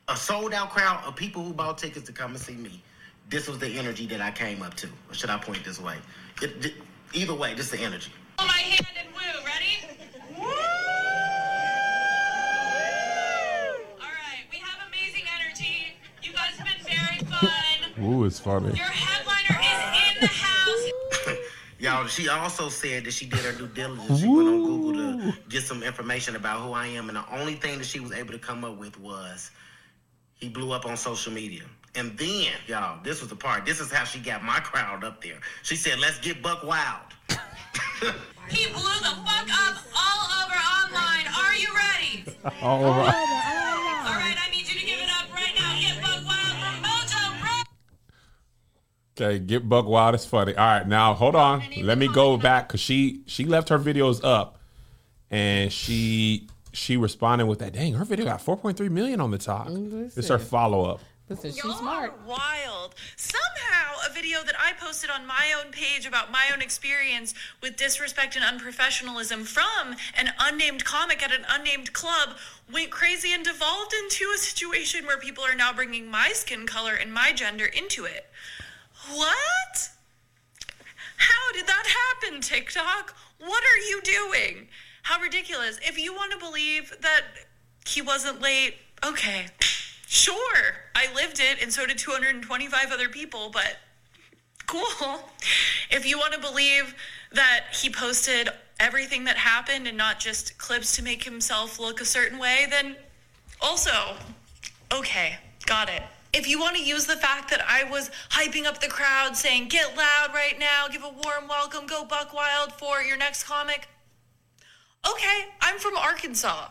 A 0.09 0.17
sold 0.17 0.53
out 0.53 0.71
crowd 0.71 1.03
of 1.05 1.17
people 1.17 1.43
who 1.43 1.53
bought 1.55 1.79
tickets 1.79 2.07
to 2.07 2.13
come 2.13 2.33
and 2.33 2.41
see 2.41 2.55
me. 2.55 2.83
This 3.29 3.49
was 3.49 3.59
the 3.59 3.69
energy 3.79 4.07
that 4.09 4.21
I 4.21 4.31
came 4.31 4.63
up 4.63 4.75
to. 4.75 4.89
Or 5.09 5.15
should 5.15 5.31
I 5.31 5.39
point 5.39 5.65
this 5.65 5.81
way? 5.81 5.97
It- 6.43 6.65
it- 6.67 6.75
either 7.13 7.35
way, 7.35 7.55
this 7.55 7.67
is 7.67 7.73
the 7.73 7.79
energy. 7.81 8.13
Hold 8.39 8.51
my 8.51 8.59
hand 8.59 8.87
and 8.99 9.09
woo. 9.15 9.21
Ready? 9.47 9.79
Woo! 10.37 10.45
All 14.01 14.09
right, 14.09 14.45
we 14.51 14.59
have 14.59 14.79
amazing 14.89 15.25
energy. 15.41 15.95
You 16.23 16.33
guys 16.33 16.57
have 16.57 16.67
been 16.67 16.85
very 16.85 17.21
fun. 18.01 18.13
Ooh, 18.13 18.25
it's 18.25 18.41
funny. 18.41 18.77
Your 18.77 18.87
headliner 18.87 19.61
is 19.63 20.15
in 20.15 20.21
the 20.21 20.27
house. 20.27 21.37
Y'all, 21.79 22.07
she 22.07 22.29
also 22.29 22.69
said 22.69 23.05
that 23.05 23.13
she 23.13 23.27
did 23.27 23.41
her 23.41 23.53
due 23.53 23.69
diligence. 23.69 24.21
She 24.21 24.29
went 24.29 24.49
on 24.49 24.63
Google 24.65 24.93
to 24.93 25.39
get 25.49 25.63
some 25.63 25.83
information 25.83 26.37
about 26.37 26.61
who 26.61 26.73
I 26.73 26.87
am, 26.89 27.09
and 27.09 27.17
the 27.17 27.25
only 27.35 27.55
thing 27.55 27.79
that 27.79 27.87
she 27.87 28.01
was 28.01 28.13
able 28.13 28.33
to 28.33 28.39
come 28.39 28.65
up 28.65 28.77
with 28.77 28.99
was 29.01 29.51
he 30.35 30.49
blew 30.49 30.73
up 30.73 30.85
on 30.85 30.97
social 30.97 31.33
media. 31.33 31.63
And 31.95 32.17
then, 32.19 32.53
y'all, 32.67 33.03
this 33.03 33.21
was 33.21 33.31
the 33.31 33.37
part. 33.37 33.67
This 33.67 33.81
is 33.81 33.91
how 33.91 34.05
she 34.05 34.21
got 34.21 34.45
my 34.45 34.61
crowd 34.61 35.05
up 35.05 35.23
there. 35.23 35.41
She 35.63 35.75
said, 35.75 35.99
"Let's 35.99 36.19
get 36.19 36.43
Buck 36.43 36.63
Wild." 36.63 37.01
He 38.49 38.67
blew 38.67 38.99
the 39.01 39.15
fuck 39.25 39.49
up 39.49 39.77
all 39.97 40.45
over 40.45 40.55
online. 40.55 41.27
Are 41.27 41.57
you 41.57 41.69
ready? 41.75 42.25
All 42.63 42.85
right. 42.85 43.60
Okay, 49.21 49.39
get 49.39 49.69
Buck 49.69 49.87
Wild. 49.87 50.15
It's 50.15 50.25
funny. 50.25 50.57
All 50.57 50.65
right, 50.65 50.87
now 50.89 51.13
hold 51.13 51.35
on. 51.35 51.63
Let 51.83 51.99
me 51.99 52.09
go 52.09 52.37
back 52.39 52.69
because 52.69 52.81
she 52.81 53.21
she 53.27 53.45
left 53.45 53.69
her 53.69 53.79
videos 53.79 54.25
up, 54.25 54.59
and 55.31 55.71
she 55.71 56.49
she 56.73 56.97
responded 56.97 57.47
with 57.47 57.59
that. 57.59 57.75
Dang, 57.75 57.95
her 57.95 58.05
video 58.05 58.25
got 58.25 58.43
4.3 58.43 58.89
million 58.91 59.21
on 59.21 59.31
the 59.31 59.39
top. 59.39 59.69
Mm, 59.69 60.15
this 60.15 60.17
is 60.17 60.29
her 60.29 60.39
follow 60.39 60.85
up. 60.85 61.01
Listen, 61.29 61.53
she's 61.53 61.63
Y'all 61.63 61.75
smart. 61.75 62.11
are 62.11 62.27
wild. 62.27 62.95
Somehow, 63.17 64.09
a 64.09 64.13
video 64.13 64.43
that 64.43 64.57
I 64.59 64.73
posted 64.73 65.11
on 65.11 65.27
my 65.27 65.55
own 65.63 65.71
page 65.71 66.05
about 66.05 66.33
my 66.33 66.51
own 66.53 66.61
experience 66.61 67.35
with 67.63 67.77
disrespect 67.77 68.37
and 68.37 68.45
unprofessionalism 68.45 69.47
from 69.47 69.95
an 70.17 70.33
unnamed 70.41 70.85
comic 70.85 71.23
at 71.23 71.31
an 71.33 71.45
unnamed 71.49 71.93
club 71.93 72.31
went 72.73 72.91
crazy 72.91 73.33
and 73.33 73.45
devolved 73.45 73.93
into 73.93 74.25
a 74.35 74.39
situation 74.39 75.07
where 75.07 75.19
people 75.19 75.45
are 75.45 75.55
now 75.55 75.73
bringing 75.73 76.11
my 76.11 76.31
skin 76.33 76.67
color 76.67 76.95
and 76.95 77.13
my 77.13 77.33
gender 77.33 77.67
into 77.67 78.05
it. 78.05 78.27
What? 79.09 79.91
How 81.17 81.53
did 81.53 81.67
that 81.67 81.87
happen, 81.87 82.41
TikTok? 82.41 83.15
What 83.39 83.63
are 83.63 83.79
you 83.89 84.01
doing? 84.03 84.69
How 85.03 85.21
ridiculous. 85.21 85.79
If 85.83 85.99
you 85.99 86.15
want 86.15 86.33
to 86.33 86.39
believe 86.39 86.95
that 87.01 87.23
he 87.87 88.03
wasn't 88.03 88.41
late, 88.41 88.75
okay. 89.05 89.47
Sure. 90.07 90.75
I 90.95 91.13
lived 91.15 91.41
it 91.41 91.63
and 91.63 91.73
so 91.73 91.87
did 91.87 91.99
225 91.99 92.93
other 92.93 93.09
people, 93.09 93.51
but 93.53 93.77
cool. 94.67 95.31
If 95.91 96.07
you 96.07 96.19
want 96.19 96.35
to 96.35 96.41
believe 96.41 96.95
that 97.33 97.65
he 97.73 97.91
posted 97.91 98.49
everything 98.79 99.25
that 99.25 99.37
happened 99.37 99.87
and 99.87 99.97
not 99.97 100.21
just 100.21 100.59
clips 100.59 100.97
to 100.97 101.03
make 101.03 101.25
himself 101.25 101.79
look 101.79 102.01
a 102.01 102.05
certain 102.05 102.39
way, 102.39 102.67
then 102.71 102.97
also, 103.61 104.17
okay, 104.93 105.37
got 105.67 105.89
it. 105.89 106.03
If 106.33 106.47
you 106.47 106.61
want 106.61 106.77
to 106.77 106.83
use 106.83 107.07
the 107.07 107.17
fact 107.17 107.51
that 107.51 107.65
I 107.67 107.85
was 107.85 108.11
hyping 108.31 108.65
up 108.65 108.81
the 108.81 108.89
crowd, 108.89 109.37
saying, 109.37 109.69
get 109.69 109.97
loud 109.97 110.29
right 110.33 110.59
now, 110.59 110.87
give 110.89 111.03
a 111.03 111.09
warm 111.09 111.49
welcome, 111.49 111.87
go 111.87 112.05
buck 112.05 112.33
wild 112.33 112.73
for 112.73 113.03
your 113.03 113.17
next 113.17 113.45
comic, 113.45 113.89
okay, 115.09 115.47
I'm 115.61 115.79
from 115.79 115.97
Arkansas. 115.97 116.69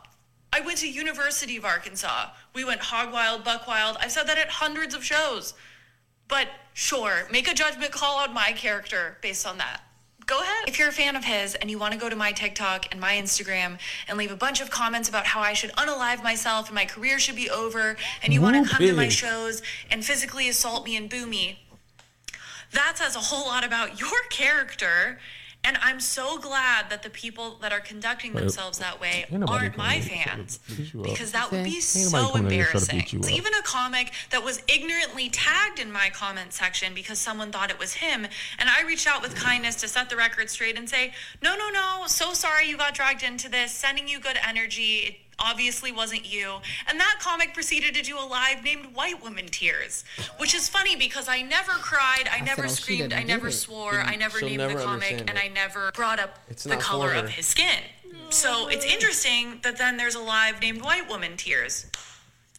I 0.52 0.62
went 0.62 0.80
to 0.80 0.89
University 0.89 1.58
of 1.58 1.65
Arkansas. 1.65 2.30
We 2.54 2.63
went 2.63 2.82
hog 2.82 3.12
wild, 3.12 3.43
buck 3.43 3.67
wild. 3.67 3.98
I've 4.00 4.12
said 4.12 4.28
that 4.28 4.38
at 4.38 4.50
hundreds 4.50 4.95
of 4.95 5.04
shows. 5.04 5.54
But 6.28 6.48
sure, 6.74 7.28
make 7.32 7.50
a 7.50 7.54
judgment 7.54 7.91
call 7.91 8.17
on 8.19 8.34
my 8.34 8.54
character 8.54 9.17
based 9.22 9.45
on 9.45 9.58
that. 9.58 9.82
Go 10.30 10.42
ahead. 10.42 10.65
If 10.68 10.78
you're 10.78 10.89
a 10.89 10.92
fan 10.92 11.15
of 11.15 11.26
his 11.26 11.56
and 11.56 11.72
you 11.72 11.80
want 11.80 11.94
to 11.94 12.00
go 12.00 12.08
to 12.08 12.15
my 12.15 12.32
TikTok 12.32 12.86
and 12.92 13.02
my 13.02 13.13
Instagram 13.13 13.80
and 14.08 14.15
leave 14.15 14.32
a 14.32 14.36
bunch 14.36 14.62
of 14.62 14.70
comments 14.70 15.10
about 15.10 15.26
how 15.26 15.39
I 15.39 15.54
should 15.54 15.72
unalive 15.72 16.22
myself 16.22 16.68
and 16.68 16.76
my 16.76 16.86
career 16.86 17.18
should 17.18 17.36
be 17.36 17.50
over, 17.50 17.98
and 18.22 18.32
you 18.32 18.39
want 18.39 18.63
to 18.63 18.72
come 18.72 18.86
to 18.86 18.94
my 18.94 19.10
shows 19.10 19.63
and 19.89 20.06
physically 20.06 20.48
assault 20.48 20.86
me 20.86 20.96
and 20.96 21.10
boo 21.10 21.26
me, 21.26 21.63
that 22.74 23.00
says 23.00 23.15
a 23.15 23.20
whole 23.20 23.48
lot 23.48 23.65
about 23.65 24.00
your 24.00 24.22
character. 24.30 25.20
And 25.63 25.78
I'm 25.82 26.00
so 26.00 26.38
glad 26.38 26.89
that 26.89 27.04
the 27.04 27.10
people 27.10 27.58
that 27.62 27.74
are 27.74 27.82
conducting 27.82 28.34
themselves 28.34 28.80
that 28.80 29.02
way 29.02 29.26
aren't 29.45 29.76
my 29.76 30.00
fans. 30.00 30.60
beat 30.76 30.93
you 30.93 31.02
up. 31.02 31.06
Because 31.06 31.34
that 31.34 31.52
would 31.52 31.65
be 31.65 31.82
so 31.82 32.32
coming 32.32 32.45
in 32.45 32.52
here 32.52 32.65
trying 32.65 32.84
to 32.86 33.15
embarrassing. 33.15 33.36
Even 33.36 33.54
a 33.54 33.62
comic 33.63 34.13
that 34.30 34.43
was 34.43 34.63
ignorantly 34.69 35.30
tagged 35.30 35.80
in 35.80 35.91
my 35.91 36.10
comment 36.12 36.54
section 36.54 36.93
because 36.93 37.19
someone 37.19 37.52
thought 37.52 37.69
it 37.69 37.78
was 37.78 37.93
him. 37.93 38.26
And 38.58 38.69
I 38.69 38.84
reached 38.88 39.06
out 39.08 39.22
with 39.22 39.36
kindness 39.36 39.76
to 39.78 39.88
set 39.89 40.10
the 40.10 40.15
record 40.15 40.50
straight 40.50 40.78
and 40.78 40.89
say, 40.89 41.13
no, 41.43 41.56
no, 41.58 41.69
no, 41.69 42.04
so 42.08 42.34
sorry 42.34 42.67
you 42.69 42.78
got 42.78 42.93
dragged 42.93 43.24
into 43.24 43.50
this, 43.50 43.72
sending 43.74 44.08
you 44.08 44.19
good 44.19 44.38
energy. 44.48 45.19
Obviously 45.39 45.91
wasn't 45.91 46.25
you. 46.32 46.58
And 46.88 46.99
that 46.99 47.17
comic 47.19 47.54
proceeded 47.54 47.93
to 47.95 48.02
do 48.02 48.17
a 48.17 48.25
live 48.25 48.63
named 48.63 48.95
White 48.95 49.21
Woman 49.21 49.47
Tears, 49.47 50.04
which 50.38 50.54
is 50.54 50.69
funny 50.69 50.95
because 50.95 51.28
I 51.28 51.41
never 51.41 51.71
cried, 51.73 52.30
I, 52.32 52.41
never 52.41 52.63
said, 52.67 52.71
"Oh, 52.71 52.73
screamed, 52.73 53.13
I 53.13 53.23
never 53.23 53.47
it." 53.47 53.54
swore, 53.54 53.99
I 53.99 54.15
never 54.15 54.41
named 54.41 54.58
never 54.58 54.78
the 54.78 54.84
comic, 54.84 55.19
and 55.21 55.32
it. 55.32 55.38
I 55.38 55.47
never 55.47 55.91
brought 55.93 56.19
up 56.19 56.39
It's 56.49 56.63
the 56.63 56.78
color 56.78 57.10
her. 57.10 57.23
of 57.23 57.30
his 57.30 57.47
skin. 57.47 57.84
So 58.30 58.67
it's 58.67 58.86
interesting 58.86 59.60
that 59.63 59.78
then 59.78 59.97
there's 59.97 60.15
a 60.15 60.19
live 60.19 60.62
named 60.62 60.84
White 60.84 61.10
Woman 61.10 61.36
Tears. 61.36 61.88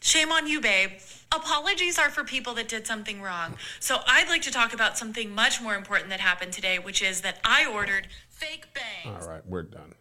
Shame 0.01 0.33
on 0.33 0.47
you, 0.47 0.61
babe. 0.61 0.91
Apologies 1.33 1.97
are 1.99 2.11
for 2.11 2.25
people 2.25 2.55
that 2.55 2.67
did 2.69 2.87
something 2.87 3.23
wrong. 3.23 3.57
So 3.79 3.99
I'd 4.07 4.29
like 4.29 4.43
to 4.43 4.51
talk 4.51 4.75
about 4.75 4.99
something 4.99 5.33
much 5.33 5.61
more 5.61 5.77
important 5.77 6.11
that 6.11 6.19
happened 6.21 6.53
today, 6.53 6.79
which 6.81 7.03
is 7.03 7.21
that 7.21 7.39
I 7.45 7.67
ordered 7.67 8.09
fake 8.31 8.67
bangs. 8.75 9.23
All 9.25 9.31
right, 9.31 9.47
we're 9.47 9.63
done. 9.63 9.95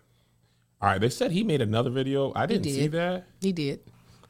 All 0.82 0.88
right, 0.90 1.00
they 1.02 1.10
said 1.10 1.32
he 1.32 1.44
made 1.44 1.62
another 1.62 1.90
video. 1.90 2.32
I 2.36 2.46
didn't 2.46 2.64
see 2.66 2.88
that. 2.88 3.26
He 3.42 3.52
did. 3.52 3.82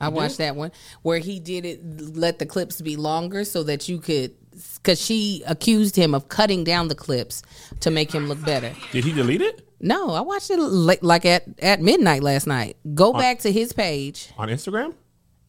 I 0.02 0.08
watched 0.08 0.38
that 0.38 0.56
one 0.56 0.72
where 1.02 1.20
he 1.20 1.40
did 1.40 1.66
it. 1.66 1.82
Let 2.16 2.40
the 2.40 2.46
clips 2.46 2.80
be 2.82 2.96
longer 2.96 3.44
so 3.44 3.64
that 3.64 3.90
you 3.90 4.00
could, 4.00 4.34
because 4.76 5.00
she 5.00 5.44
accused 5.46 5.96
him 5.96 6.16
of 6.16 6.30
cutting 6.30 6.64
down 6.64 6.88
the 6.88 6.96
clips 6.96 7.44
to 7.82 7.92
make 7.92 8.12
him 8.12 8.28
look 8.28 8.44
better. 8.44 8.74
Did 8.94 9.04
he 9.04 9.12
delete 9.12 9.42
it 9.42 9.68
No, 9.82 10.12
I 10.12 10.22
watched 10.22 10.50
it 10.52 10.58
li- 10.58 10.98
like 11.02 11.26
at 11.26 11.44
at 11.62 11.82
midnight 11.82 12.24
last 12.24 12.48
night. 12.48 12.78
Go 12.96 13.12
back 13.14 13.40
to 13.40 13.52
his 13.52 13.74
page. 13.74 14.30
on 14.38 14.48
Instagram? 14.48 14.94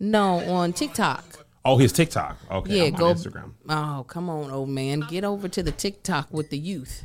No, 0.00 0.38
on 0.50 0.72
TikTok. 0.72 1.24
Oh, 1.64 1.76
his 1.76 1.92
TikTok. 1.92 2.36
Okay, 2.50 2.76
Yeah, 2.78 2.84
I'm 2.84 2.94
go. 2.94 3.08
on 3.10 3.14
Instagram. 3.16 3.52
Oh, 3.68 4.04
come 4.08 4.28
on, 4.28 4.50
old 4.50 4.68
man, 4.70 5.00
get 5.08 5.24
over 5.24 5.46
to 5.48 5.62
the 5.62 5.72
TikTok 5.72 6.26
with 6.32 6.50
the 6.50 6.58
youth. 6.58 7.04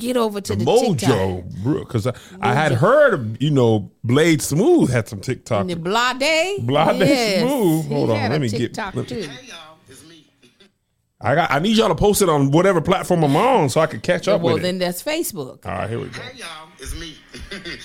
Get 0.00 0.16
over 0.16 0.40
to 0.40 0.56
The 0.56 0.64
the, 0.64 0.94
TikTok. 0.98 1.10
Mojo, 1.10 1.78
because 1.80 2.06
I, 2.06 2.14
I 2.40 2.54
had 2.54 2.72
heard, 2.72 3.14
of, 3.14 3.42
you 3.42 3.50
know, 3.50 3.90
Blade 4.02 4.42
Smooth 4.42 4.90
had 4.90 5.08
some 5.08 5.20
TikTok. 5.20 5.66
The 5.66 5.74
Blade. 5.76 6.66
Blade 6.66 7.40
Smooth. 7.40 7.84
he 7.86 7.94
Hold 7.94 8.10
on, 8.10 8.16
had 8.16 8.30
let 8.32 8.36
a 8.36 8.40
me 8.40 8.48
get- 8.48 8.58
TikTok 8.58 8.94
let- 8.94 9.08
too. 9.08 9.22
Hey 9.22 9.46
y'all, 9.46 9.76
it's 9.88 10.04
me. 10.08 10.26
I 11.20 11.34
got. 11.34 11.50
I 11.50 11.58
need 11.58 11.76
y'all 11.76 11.88
to 11.88 11.94
post 11.94 12.22
it 12.22 12.28
on 12.28 12.50
whatever 12.50 12.80
platform 12.80 13.22
I'm 13.24 13.36
on 13.36 13.68
so 13.68 13.80
I 13.80 13.86
can 13.86 14.00
catch 14.00 14.26
up 14.26 14.40
Well, 14.40 14.54
with 14.54 14.62
then 14.62 14.76
it. 14.76 14.78
that's 14.80 15.02
Facebook. 15.02 15.66
All 15.66 15.72
right, 15.72 15.88
here 15.88 15.98
we 16.00 16.06
go. 16.06 16.20
Hey 16.20 16.38
y'all, 16.38 16.68
it's 16.78 16.94
me. 16.98 17.14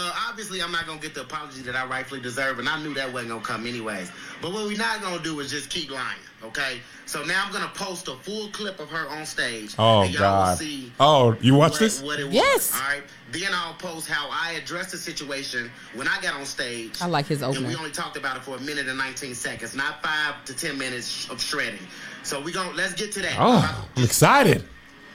uh, 0.00 0.12
obviously, 0.28 0.62
I'm 0.62 0.72
not 0.72 0.86
gonna 0.86 1.00
get 1.00 1.14
the 1.14 1.22
apology 1.22 1.62
that 1.62 1.76
I 1.76 1.84
rightfully 1.86 2.20
deserve, 2.20 2.58
and 2.58 2.68
I 2.68 2.82
knew 2.82 2.94
that 2.94 3.12
wasn't 3.12 3.30
gonna 3.32 3.44
come 3.44 3.66
anyways. 3.66 4.10
But 4.40 4.52
what 4.52 4.66
we're 4.66 4.76
not 4.78 5.00
gonna 5.02 5.22
do 5.22 5.38
is 5.40 5.50
just 5.50 5.68
keep 5.70 5.90
lying, 5.90 6.18
okay? 6.42 6.80
So 7.06 7.22
now 7.24 7.44
I'm 7.44 7.52
gonna 7.52 7.70
post 7.74 8.08
a 8.08 8.14
full 8.16 8.48
clip 8.48 8.80
of 8.80 8.88
her 8.90 9.08
on 9.08 9.26
stage. 9.26 9.74
Oh 9.78 10.02
and 10.02 10.12
y'all 10.14 10.22
will 10.22 10.44
God. 10.46 10.58
see 10.58 10.92
Oh, 11.00 11.36
you 11.40 11.54
watch 11.54 11.72
what, 11.72 11.80
this? 11.80 12.02
what 12.02 12.18
it 12.20 12.24
was. 12.24 12.34
Yes. 12.34 12.72
All 12.74 12.80
right. 12.88 13.02
Then 13.32 13.50
I'll 13.52 13.74
post 13.74 14.08
how 14.08 14.28
I 14.30 14.52
addressed 14.52 14.90
the 14.92 14.96
situation 14.96 15.70
when 15.94 16.08
I 16.08 16.20
got 16.20 16.34
on 16.34 16.46
stage. 16.46 17.00
I 17.02 17.06
like 17.06 17.26
his 17.26 17.42
And 17.42 17.66
we 17.66 17.74
only 17.76 17.90
talked 17.90 18.16
about 18.16 18.36
it 18.36 18.42
for 18.44 18.56
a 18.56 18.60
minute 18.60 18.88
and 18.88 18.96
19 18.98 19.34
seconds, 19.34 19.74
not 19.74 20.02
five 20.02 20.44
to 20.46 20.54
10 20.54 20.78
minutes 20.78 21.28
of 21.30 21.40
shredding. 21.40 21.86
So 22.22 22.40
we 22.40 22.52
gonna 22.52 22.72
let's 22.76 22.94
get 22.94 23.12
to 23.12 23.20
that. 23.20 23.36
Oh, 23.38 23.86
I'm 23.96 24.04
excited. 24.04 24.62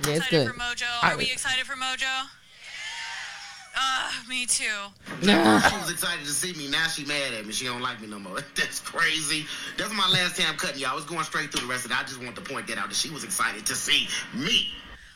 Yeah, 0.04 0.10
it's 0.10 0.18
excited 0.26 0.30
good. 0.32 0.48
for 0.54 0.60
Mojo. 0.60 0.84
I- 1.02 1.14
Are 1.14 1.18
we 1.18 1.32
excited 1.32 1.66
for 1.66 1.76
Mojo? 1.76 2.28
Uh, 3.78 4.10
me 4.30 4.46
too. 4.46 4.64
Nah. 5.22 5.60
She 5.60 5.76
was 5.76 5.92
excited 5.92 6.26
to 6.26 6.32
see 6.32 6.54
me. 6.54 6.70
Now 6.70 6.88
she 6.88 7.04
mad 7.06 7.34
at 7.34 7.46
me. 7.46 7.52
She 7.52 7.66
don't 7.66 7.82
like 7.82 8.00
me 8.02 8.08
no 8.08 8.20
more. 8.20 8.40
That's 8.56 8.80
crazy. 8.80 9.46
That's 9.78 9.94
my 9.94 10.08
last 10.10 10.40
time 10.40 10.56
cutting 10.56 10.80
y'all. 10.80 10.92
I 10.92 10.96
was 10.96 11.04
going 11.04 11.24
straight 11.24 11.52
through 11.52 11.68
the 11.68 11.72
rest 11.72 11.86
of 11.86 11.92
it. 11.92 12.00
I 12.00 12.04
just 12.04 12.24
want 12.24 12.36
to 12.38 12.42
point 12.42 12.68
that 12.68 12.78
out 12.78 12.88
that 12.88 12.96
she 12.96 13.10
was 13.10 13.24
excited 13.24 13.66
to 13.66 13.76
see 13.76 14.08
me. 14.34 14.70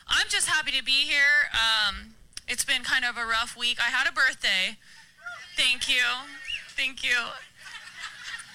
I'm 0.08 0.26
just 0.28 0.48
happy 0.48 0.72
to 0.72 0.84
be 0.84 0.92
here. 1.08 1.48
Um, 1.54 2.14
it's 2.48 2.64
been 2.64 2.82
kind 2.82 3.04
of 3.04 3.16
a 3.16 3.24
rough 3.24 3.56
week. 3.56 3.78
I 3.80 3.90
had 3.90 4.08
a 4.08 4.12
birthday. 4.12 4.76
Thank 5.56 5.88
you. 5.88 6.04
Thank 6.70 7.02
you. 7.04 7.16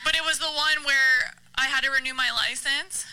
But 0.03 0.15
it 0.15 0.23
was 0.23 0.37
the 0.37 0.45
one 0.45 0.85
where 0.85 1.33
I 1.55 1.65
had 1.65 1.83
to 1.83 1.91
renew 1.91 2.13
my 2.13 2.29
license. 2.31 3.05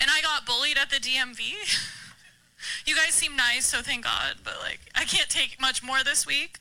And 0.00 0.10
I 0.10 0.22
got 0.22 0.46
bullied 0.46 0.78
at 0.78 0.90
the 0.90 0.96
DMV. 0.96 1.94
You 2.84 2.94
guys 2.96 3.14
seem 3.14 3.36
nice, 3.36 3.66
so 3.66 3.82
thank 3.82 4.04
God. 4.04 4.36
But 4.44 4.54
like, 4.62 4.80
I 4.94 5.04
can't 5.04 5.28
take 5.28 5.60
much 5.60 5.82
more 5.82 6.02
this 6.04 6.26
week. 6.26 6.58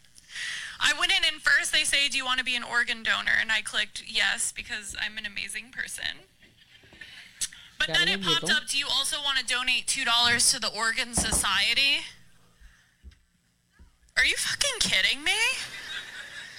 I 0.80 0.94
went 1.00 1.12
in 1.12 1.24
and 1.32 1.42
first 1.42 1.72
they 1.72 1.84
say, 1.84 2.08
"Do 2.08 2.18
you 2.18 2.26
want 2.26 2.40
to 2.40 2.46
be 2.46 2.56
an 2.56 2.64
organ 2.64 3.04
donor?" 3.04 3.32
And 3.40 3.52
I 3.52 3.62
clicked 3.62 4.04
yes 4.06 4.52
because 4.56 4.96
I'm 5.00 5.18
an 5.18 5.26
amazing 5.26 5.72
person. 5.72 6.28
But 7.80 7.90
then 7.94 8.08
it 8.08 8.24
popped 8.24 8.50
up, 8.50 8.68
"Do 8.68 8.78
you 8.78 8.88
also 8.88 9.22
want 9.22 9.38
to 9.40 9.46
donate 9.46 9.88
two 9.88 10.06
dollars 10.06 10.52
to 10.52 10.60
the 10.60 10.70
Organ 10.70 11.14
Society?" 11.14 12.06
Are 14.18 14.26
you 14.26 14.36
fucking 14.36 14.80
kidding 14.80 15.24
me? 15.24 15.38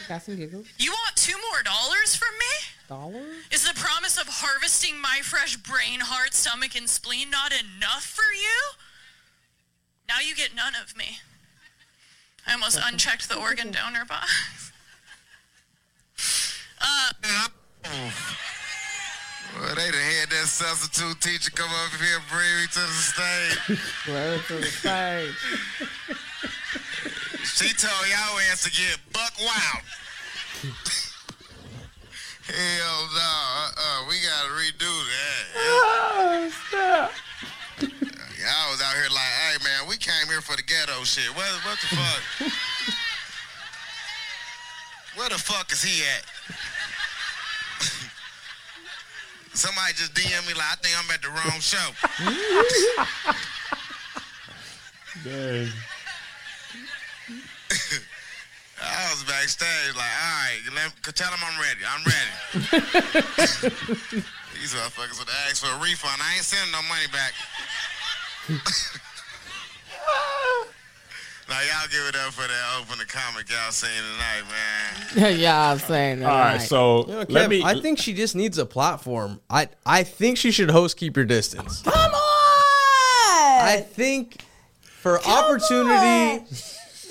Got 0.06 0.22
some 0.22 0.36
giggles. 0.36 0.66
You 0.78 0.92
want 0.92 1.16
two 1.16 1.36
more 1.50 1.62
dollars 1.62 2.14
from 2.14 2.32
me? 2.38 2.54
Dollars? 2.88 3.44
Is 3.50 3.68
the 3.68 3.74
promise 3.74 4.16
of 4.16 4.28
harvesting 4.28 5.00
my 5.00 5.20
fresh 5.22 5.56
brain, 5.56 6.00
heart, 6.00 6.34
stomach, 6.34 6.76
and 6.76 6.88
spleen 6.88 7.30
not 7.30 7.52
enough 7.52 8.04
for 8.04 8.32
you? 8.32 8.87
Now 10.08 10.20
you 10.26 10.34
get 10.34 10.54
none 10.54 10.72
of 10.82 10.96
me. 10.96 11.18
I 12.46 12.52
almost 12.52 12.78
unchecked 12.82 13.28
the 13.28 13.36
organ 13.38 13.70
donor 13.70 14.04
box. 14.04 14.72
Uh, 16.80 17.10
Well, 19.58 19.74
they 19.74 19.90
done 19.90 20.00
had 20.00 20.30
that 20.30 20.46
substitute 20.46 21.20
teacher 21.20 21.50
come 21.50 21.68
up 21.70 21.92
here 22.00 22.16
and 22.18 22.24
bring 22.30 22.54
me 22.60 22.66
to 22.70 22.78
the 22.78 22.86
stage. 22.86 23.80
Word 24.08 24.40
to 24.46 24.54
the 24.54 24.66
stage. 24.66 25.34
She 27.58 27.72
told 27.74 28.06
y'all 28.06 28.38
ass 28.52 28.62
to 28.64 28.70
get 28.70 28.98
buck 29.12 29.32
wild. 29.40 29.82
Hell 32.46 33.08
no, 33.14 33.20
uh-uh, 33.20 34.08
we 34.08 34.14
gotta 34.22 34.48
redo 34.54 34.86
that. 34.86 35.44
Oh, 35.56 36.50
stop. 36.68 37.10
Y'all 38.38 38.70
was 38.70 38.80
out 38.80 38.94
here 38.94 39.10
like, 39.10 39.32
hey 39.42 39.56
man, 39.64 39.88
we 39.88 39.96
came 39.96 40.26
here 40.28 40.37
for 40.48 40.56
the 40.56 40.62
ghetto 40.62 41.04
shit. 41.04 41.28
What, 41.36 41.44
what 41.66 41.76
the 41.78 41.86
fuck? 41.92 42.24
Where 45.18 45.28
the 45.28 45.36
fuck 45.36 45.70
is 45.72 45.82
he 45.82 46.02
at? 46.08 46.24
Somebody 49.52 49.92
just 49.92 50.14
DM 50.14 50.48
me 50.48 50.54
like, 50.54 50.72
I 50.72 50.76
think 50.80 50.96
I'm 50.96 51.10
at 51.12 51.20
the 51.20 51.28
wrong 51.28 51.60
show. 51.60 51.92
Dang. 55.22 55.68
I 58.80 59.10
was 59.12 59.24
backstage 59.24 59.96
like, 59.96 60.16
all 60.24 60.32
right, 60.46 60.62
let, 60.74 60.96
tell 61.14 61.30
him 61.30 61.44
I'm 61.44 61.60
ready. 61.60 61.84
I'm 61.84 62.04
ready. 62.06 62.32
These 64.54 64.72
motherfuckers 64.72 65.18
would 65.18 65.28
ask 65.46 65.62
for 65.62 65.70
a 65.70 65.78
refund. 65.82 66.22
I 66.22 66.36
ain't 66.36 66.44
sending 66.44 66.72
no 66.72 66.80
money 66.88 67.08
back. 67.12 67.34
Now 71.48 71.60
y'all 71.60 71.88
give 71.90 72.06
it 72.08 72.16
up 72.16 72.32
for 72.32 72.42
that 72.46 72.80
open 72.80 72.98
the 72.98 73.04
comic 73.06 73.48
y'all 73.50 73.70
seen 73.70 73.90
tonight, 74.12 75.22
man. 75.24 75.38
yeah, 75.40 75.70
I'm 75.70 75.78
saying. 75.78 76.22
All 76.24 76.30
right, 76.38 76.58
so 76.60 77.06
You 77.06 77.12
know, 77.14 77.24
let 77.28 77.48
me. 77.50 77.62
I 77.64 77.80
think 77.80 77.98
she 77.98 78.12
just 78.14 78.36
needs 78.36 78.58
a 78.58 78.66
platform. 78.66 79.40
I 79.48 79.68
I 79.86 80.02
think 80.02 80.36
she 80.38 80.50
should 80.50 80.70
host 80.70 80.96
Keep 80.96 81.16
Your 81.16 81.24
Distance. 81.26 81.82
Come 81.82 81.94
on. 81.94 82.12
I 83.60 83.84
think 83.88 84.42
for 84.82 85.20
opportunity 85.26 86.44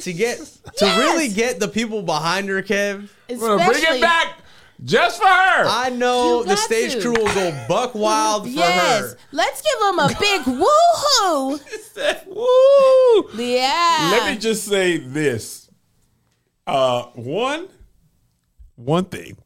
to 0.01 0.13
get 0.13 0.37
to 0.39 0.49
Yes. 0.85 0.97
really 0.99 1.29
get 1.29 1.59
the 1.59 1.67
people 1.67 2.01
behind 2.03 2.47
her, 2.49 2.61
Kev. 2.61 3.09
I'm 3.29 3.39
gonna 3.39 3.65
bring 3.65 3.83
it 3.83 4.01
back 4.01 4.37
just 4.83 5.19
for 5.21 5.27
her. 5.27 5.65
I 5.67 5.89
know 5.89 6.39
You 6.41 6.45
the 6.47 6.55
stage 6.55 6.93
to. 6.93 7.01
crew 7.01 7.11
will 7.13 7.33
go 7.33 7.65
buck 7.67 7.95
wild 7.95 8.43
for 8.43 8.49
Yes. 8.49 9.11
her. 9.11 9.17
Let's 9.31 9.61
give 9.61 9.79
them 9.79 9.99
a 9.99 10.07
big 10.19 10.41
woohoo. 10.41 12.25
Woo! 12.27 13.43
Yeah. 13.43 14.09
Let 14.11 14.31
me 14.33 14.39
just 14.39 14.65
say 14.65 14.97
this. 14.97 15.69
Uh, 16.65 17.03
one, 17.15 17.67
one 18.75 19.05
thing. 19.05 19.37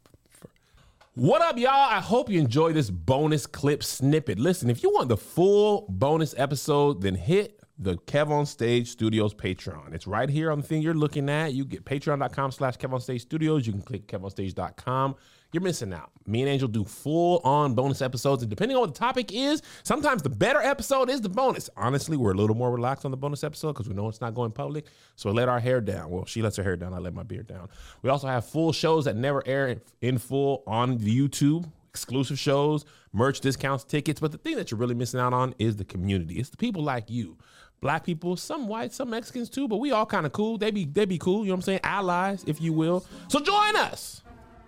What 1.13 1.41
up, 1.41 1.57
y'all? 1.57 1.69
I 1.69 1.99
hope 1.99 2.29
you 2.29 2.39
enjoy 2.39 2.73
this 2.73 2.89
bonus 2.89 3.45
clip 3.45 3.83
snippet. 3.83 4.39
Listen, 4.39 4.69
if 4.69 4.81
you 4.81 4.89
want 4.91 5.09
the 5.09 5.17
full 5.17 5.85
bonus 5.89 6.33
episode, 6.37 7.01
then 7.01 7.15
hit 7.15 7.59
the 7.81 7.97
Kev 7.97 8.29
on 8.29 8.45
Stage 8.45 8.89
Studios 8.89 9.33
Patreon. 9.33 9.93
It's 9.93 10.05
right 10.05 10.29
here 10.29 10.51
on 10.51 10.61
the 10.61 10.67
thing 10.67 10.83
you're 10.83 10.93
looking 10.93 11.29
at. 11.29 11.53
You 11.53 11.65
get 11.65 11.83
patreon.com 11.83 12.51
slash 12.51 12.77
Kev 12.77 12.93
on 12.93 13.01
Stage 13.01 13.21
Studios. 13.21 13.65
You 13.65 13.73
can 13.73 13.81
click 13.81 14.07
kevonstage.com. 14.07 15.15
You're 15.51 15.63
missing 15.63 15.91
out. 15.91 16.11
Me 16.27 16.41
and 16.41 16.49
Angel 16.49 16.67
do 16.67 16.85
full 16.85 17.41
on 17.43 17.73
bonus 17.73 18.01
episodes, 18.01 18.43
and 18.43 18.49
depending 18.49 18.77
on 18.77 18.81
what 18.81 18.93
the 18.93 18.99
topic 18.99 19.33
is, 19.33 19.61
sometimes 19.83 20.21
the 20.21 20.29
better 20.29 20.59
episode 20.59 21.09
is 21.09 21.21
the 21.21 21.27
bonus. 21.27 21.69
Honestly, 21.75 22.15
we're 22.15 22.31
a 22.31 22.35
little 22.35 22.55
more 22.55 22.71
relaxed 22.71 23.03
on 23.03 23.11
the 23.11 23.17
bonus 23.17 23.43
episode 23.43 23.73
because 23.73 23.89
we 23.89 23.95
know 23.95 24.07
it's 24.07 24.21
not 24.21 24.35
going 24.35 24.51
public. 24.51 24.85
So 25.15 25.29
we 25.29 25.35
let 25.35 25.49
our 25.49 25.59
hair 25.59 25.81
down. 25.81 26.09
Well, 26.11 26.25
she 26.25 26.41
lets 26.41 26.55
her 26.57 26.63
hair 26.63 26.77
down. 26.77 26.93
I 26.93 26.99
let 26.99 27.15
my 27.15 27.23
beard 27.23 27.47
down. 27.47 27.67
We 28.03 28.09
also 28.09 28.27
have 28.27 28.45
full 28.45 28.71
shows 28.71 29.05
that 29.05 29.17
never 29.17 29.41
air 29.45 29.81
in, 30.01 30.19
full 30.19 30.63
on 30.67 30.99
YouTube 30.99 31.69
exclusive 31.89 32.39
shows, 32.39 32.85
merch 33.11 33.41
discounts, 33.41 33.83
tickets. 33.83 34.21
But 34.21 34.31
the 34.31 34.37
thing 34.37 34.55
that 34.55 34.71
you're 34.71 34.79
really 34.79 34.95
missing 34.95 35.19
out 35.19 35.33
on 35.33 35.53
is 35.59 35.75
the 35.75 35.83
community. 35.83 36.35
It's 36.35 36.49
the 36.49 36.55
people 36.55 36.81
like 36.81 37.09
you. 37.09 37.37
Black 37.81 38.05
people, 38.05 38.37
some 38.37 38.67
white, 38.67 38.93
some 38.93 39.09
Mexicans 39.09 39.49
too, 39.49 39.67
but 39.67 39.77
we 39.77 39.91
all 39.91 40.05
kind 40.05 40.25
of 40.25 40.31
cool. 40.31 40.57
They 40.57 40.71
be 40.71 40.85
they 40.85 41.05
be 41.05 41.17
cool, 41.17 41.41
you 41.41 41.47
know 41.47 41.53
what 41.53 41.57
I'm 41.57 41.61
saying? 41.63 41.79
Allies, 41.83 42.43
if 42.47 42.61
you 42.61 42.71
will. 42.73 43.03
So 43.27 43.39
join 43.39 43.75
us. 43.75 44.21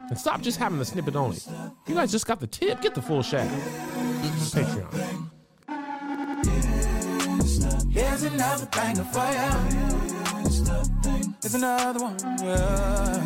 And 0.09 0.17
stop 0.17 0.41
just 0.41 0.59
having 0.59 0.79
the 0.79 0.85
snippet 0.85 1.15
only. 1.15 1.37
You 1.87 1.95
guys 1.95 2.11
just 2.11 2.27
got 2.27 2.41
the 2.41 2.47
tip. 2.47 2.81
Get 2.81 2.93
the 2.93 3.01
full 3.01 3.21
shaft. 3.21 3.53
Patreon. 4.53 5.29
Here's 7.89 8.23
another 8.23 8.65
banger 8.65 9.03
for 9.05 9.25
you. 9.31 9.51
Here's 11.41 11.55
another 11.55 12.03
one. 12.03 12.17
Yeah. 12.41 13.21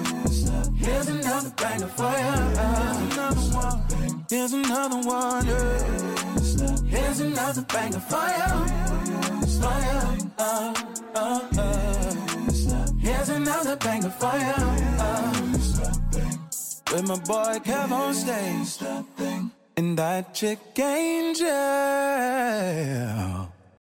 Here's 0.76 1.08
another 1.08 1.50
banger 1.58 1.88
for 1.88 2.12
you. 2.12 2.34
Here's 4.30 4.54
another 4.54 4.98
one. 5.08 5.46
Here's 6.86 7.20
another 7.22 7.62
banger 7.64 8.00
for 8.00 8.28
you. 8.28 9.07
Uh, 9.62 10.18
uh, 10.38 10.74
uh. 11.16 11.40
Here's 13.00 13.30
another 13.30 13.76
bang 13.78 14.04
of 14.06 14.16
fire. 14.16 14.56
With 16.92 17.08
my 17.08 17.16
boy 17.16 17.60
Kev 17.64 17.92
on 17.92 18.14
stage. 18.14 18.78
And 19.78 19.98
that 19.98 20.34
chick 20.34 20.60
Angel. 20.80 21.48